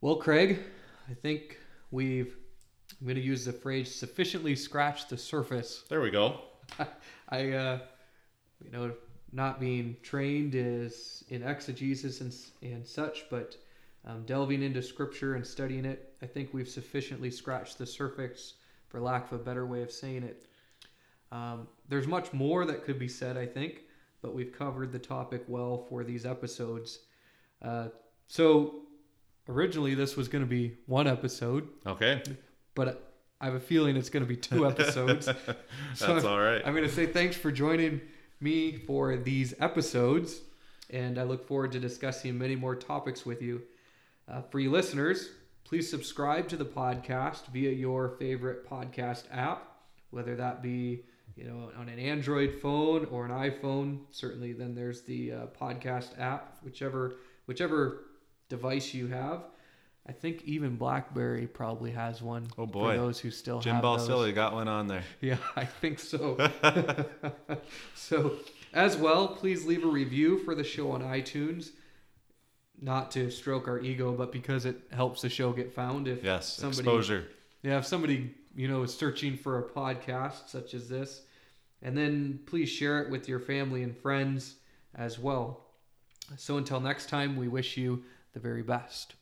Well, 0.00 0.16
Craig, 0.16 0.60
I 1.08 1.14
think 1.14 1.58
we've, 1.90 2.36
I'm 3.00 3.06
going 3.06 3.16
to 3.16 3.22
use 3.22 3.44
the 3.44 3.52
phrase 3.52 3.94
sufficiently 3.94 4.54
scratched 4.56 5.08
the 5.08 5.18
surface. 5.18 5.84
There 5.88 6.00
we 6.00 6.10
go. 6.10 6.40
I, 7.28 7.52
uh, 7.52 7.78
you 8.64 8.70
know, 8.70 8.92
not 9.32 9.60
being 9.60 9.96
trained 10.02 10.54
is 10.54 11.24
in 11.28 11.42
exegesis 11.42 12.20
and, 12.20 12.34
and 12.62 12.86
such, 12.86 13.24
but 13.30 13.56
um, 14.06 14.24
delving 14.24 14.62
into 14.62 14.82
scripture 14.82 15.34
and 15.34 15.46
studying 15.46 15.84
it, 15.84 16.14
I 16.22 16.26
think 16.26 16.52
we've 16.52 16.68
sufficiently 16.68 17.30
scratched 17.30 17.78
the 17.78 17.86
surface, 17.86 18.54
for 18.88 19.00
lack 19.00 19.30
of 19.30 19.40
a 19.40 19.44
better 19.44 19.66
way 19.66 19.82
of 19.82 19.92
saying 19.92 20.22
it. 20.22 20.46
Um, 21.30 21.68
there's 21.88 22.06
much 22.06 22.32
more 22.32 22.64
that 22.64 22.84
could 22.84 22.98
be 22.98 23.08
said, 23.08 23.36
I 23.36 23.46
think, 23.46 23.82
but 24.22 24.34
we've 24.34 24.52
covered 24.52 24.92
the 24.92 24.98
topic 24.98 25.44
well 25.46 25.86
for 25.88 26.04
these 26.04 26.24
episodes. 26.26 27.00
Uh, 27.62 27.88
so 28.28 28.82
originally 29.48 29.94
this 29.94 30.16
was 30.16 30.28
going 30.28 30.44
to 30.44 30.48
be 30.50 30.76
one 30.86 31.06
episode, 31.06 31.68
Okay. 31.86 32.22
but 32.74 33.12
I 33.40 33.46
have 33.46 33.54
a 33.54 33.60
feeling 33.60 33.96
it's 33.96 34.10
going 34.10 34.22
to 34.24 34.28
be 34.28 34.36
two 34.36 34.66
episodes. 34.66 35.26
That's 35.46 36.00
So 36.00 36.28
all 36.28 36.40
right. 36.40 36.62
I'm 36.64 36.74
going 36.74 36.86
to 36.88 36.94
say 36.94 37.06
thanks 37.06 37.36
for 37.36 37.50
joining 37.52 38.00
me 38.40 38.76
for 38.78 39.16
these 39.16 39.54
episodes, 39.60 40.40
and 40.90 41.18
I 41.18 41.24
look 41.24 41.46
forward 41.46 41.72
to 41.72 41.80
discussing 41.80 42.38
many 42.38 42.56
more 42.56 42.74
topics 42.76 43.26
with 43.26 43.42
you. 43.42 43.62
Uh, 44.28 44.42
for 44.42 44.60
you 44.60 44.70
listeners, 44.70 45.30
please 45.64 45.88
subscribe 45.90 46.48
to 46.48 46.56
the 46.56 46.64
podcast 46.64 47.46
via 47.46 47.70
your 47.70 48.10
favorite 48.18 48.68
podcast 48.68 49.24
app, 49.32 49.72
whether 50.10 50.36
that 50.36 50.62
be 50.62 51.04
you 51.38 51.44
know 51.44 51.70
on 51.78 51.88
an 51.88 51.98
Android 51.98 52.54
phone 52.60 53.06
or 53.06 53.24
an 53.24 53.30
iPhone. 53.30 54.00
Certainly, 54.10 54.54
then 54.54 54.74
there's 54.74 55.02
the 55.02 55.32
uh, 55.32 55.46
podcast 55.60 56.18
app, 56.20 56.58
whichever 56.62 57.16
whichever 57.46 58.04
device 58.48 58.92
you 58.92 59.06
have. 59.08 59.44
I 60.06 60.12
think 60.12 60.42
even 60.44 60.76
BlackBerry 60.76 61.46
probably 61.46 61.90
has 61.90 62.22
one. 62.22 62.46
Oh, 62.56 62.64
boy. 62.64 62.92
For 62.94 62.96
those 62.96 63.20
who 63.20 63.30
still 63.30 63.60
Jim 63.60 63.74
have 63.74 63.82
those. 63.82 64.08
Balsillie 64.08 64.34
got 64.34 64.54
one 64.54 64.66
on 64.66 64.86
there. 64.86 65.02
Yeah, 65.20 65.36
I 65.54 65.66
think 65.66 65.98
so. 65.98 66.38
so, 67.94 68.36
as 68.72 68.96
well, 68.96 69.28
please 69.28 69.66
leave 69.66 69.84
a 69.84 69.88
review 69.88 70.38
for 70.38 70.54
the 70.54 70.64
show 70.64 70.92
on 70.92 71.02
iTunes. 71.02 71.70
Not 72.80 73.10
to 73.12 73.30
stroke 73.30 73.68
our 73.68 73.80
ego, 73.80 74.12
but 74.12 74.32
because 74.32 74.64
it 74.64 74.80
helps 74.92 75.20
the 75.20 75.28
show 75.28 75.52
get 75.52 75.74
found. 75.74 76.08
If 76.08 76.24
Yes, 76.24 76.54
somebody, 76.54 76.80
exposure. 76.80 77.26
yeah, 77.62 77.78
if 77.78 77.84
somebody 77.84 78.34
you 78.54 78.66
know 78.68 78.82
is 78.84 78.96
searching 78.96 79.36
for 79.36 79.58
a 79.58 79.62
podcast 79.68 80.48
such 80.48 80.72
as 80.72 80.88
this, 80.88 81.22
and 81.82 81.96
then 81.96 82.40
please 82.46 82.68
share 82.68 83.00
it 83.02 83.10
with 83.10 83.28
your 83.28 83.40
family 83.40 83.82
and 83.82 83.96
friends 83.96 84.56
as 84.94 85.18
well. 85.18 85.66
So 86.36 86.56
until 86.56 86.80
next 86.80 87.08
time, 87.08 87.36
we 87.36 87.48
wish 87.48 87.76
you 87.76 88.02
the 88.32 88.40
very 88.40 88.62
best. 88.62 89.14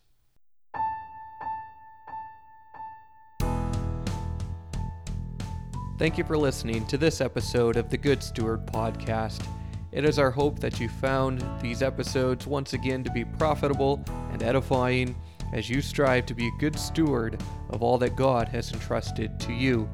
Thank 5.98 6.18
you 6.18 6.24
for 6.24 6.36
listening 6.36 6.86
to 6.88 6.98
this 6.98 7.22
episode 7.22 7.76
of 7.76 7.88
the 7.88 7.96
Good 7.96 8.22
Steward 8.22 8.66
Podcast. 8.66 9.46
It 9.92 10.04
is 10.04 10.18
our 10.18 10.30
hope 10.30 10.58
that 10.58 10.78
you 10.78 10.90
found 10.90 11.42
these 11.62 11.80
episodes 11.80 12.46
once 12.46 12.74
again 12.74 13.02
to 13.04 13.10
be 13.10 13.24
profitable 13.24 14.04
and 14.30 14.42
edifying 14.42 15.16
as 15.54 15.70
you 15.70 15.80
strive 15.80 16.26
to 16.26 16.34
be 16.34 16.48
a 16.48 16.58
good 16.58 16.78
steward 16.78 17.40
of 17.70 17.82
all 17.82 17.96
that 17.98 18.14
God 18.14 18.46
has 18.48 18.72
entrusted 18.72 19.40
to 19.40 19.54
you. 19.54 19.88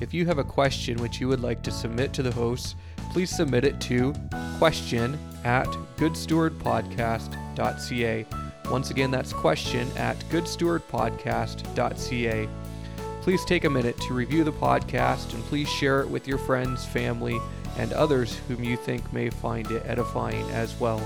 If 0.00 0.12
you 0.12 0.26
have 0.26 0.38
a 0.38 0.44
question 0.44 1.00
which 1.00 1.20
you 1.20 1.28
would 1.28 1.40
like 1.40 1.62
to 1.62 1.70
submit 1.70 2.12
to 2.14 2.22
the 2.22 2.32
hosts, 2.32 2.74
please 3.12 3.30
submit 3.30 3.64
it 3.64 3.80
to 3.82 4.12
question 4.58 5.16
at 5.44 5.68
goodstewardpodcast.ca. 5.96 8.26
Once 8.70 8.90
again, 8.90 9.10
that's 9.10 9.32
question 9.32 9.90
at 9.96 10.18
goodstewardpodcast.ca. 10.30 12.48
Please 13.20 13.44
take 13.44 13.64
a 13.64 13.70
minute 13.70 14.00
to 14.00 14.14
review 14.14 14.42
the 14.42 14.52
podcast 14.52 15.32
and 15.32 15.44
please 15.44 15.68
share 15.68 16.00
it 16.00 16.08
with 16.08 16.26
your 16.26 16.38
friends, 16.38 16.84
family, 16.84 17.38
and 17.78 17.92
others 17.92 18.40
whom 18.48 18.64
you 18.64 18.76
think 18.76 19.12
may 19.12 19.30
find 19.30 19.70
it 19.70 19.86
edifying 19.86 20.50
as 20.50 20.74
well. 20.80 21.00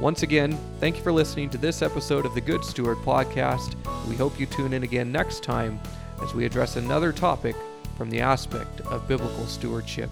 Once 0.00 0.22
again, 0.22 0.56
thank 0.80 0.96
you 0.96 1.02
for 1.02 1.12
listening 1.12 1.50
to 1.50 1.58
this 1.58 1.82
episode 1.82 2.24
of 2.26 2.34
the 2.34 2.40
Good 2.40 2.64
Steward 2.64 2.98
podcast. 2.98 3.74
We 4.08 4.16
hope 4.16 4.38
you 4.38 4.46
tune 4.46 4.72
in 4.72 4.84
again 4.84 5.12
next 5.12 5.42
time 5.42 5.80
as 6.22 6.32
we 6.32 6.44
address 6.44 6.76
another 6.76 7.12
topic 7.12 7.56
from 7.94 8.10
the 8.10 8.20
aspect 8.20 8.80
of 8.82 9.08
biblical 9.08 9.46
stewardship. 9.46 10.10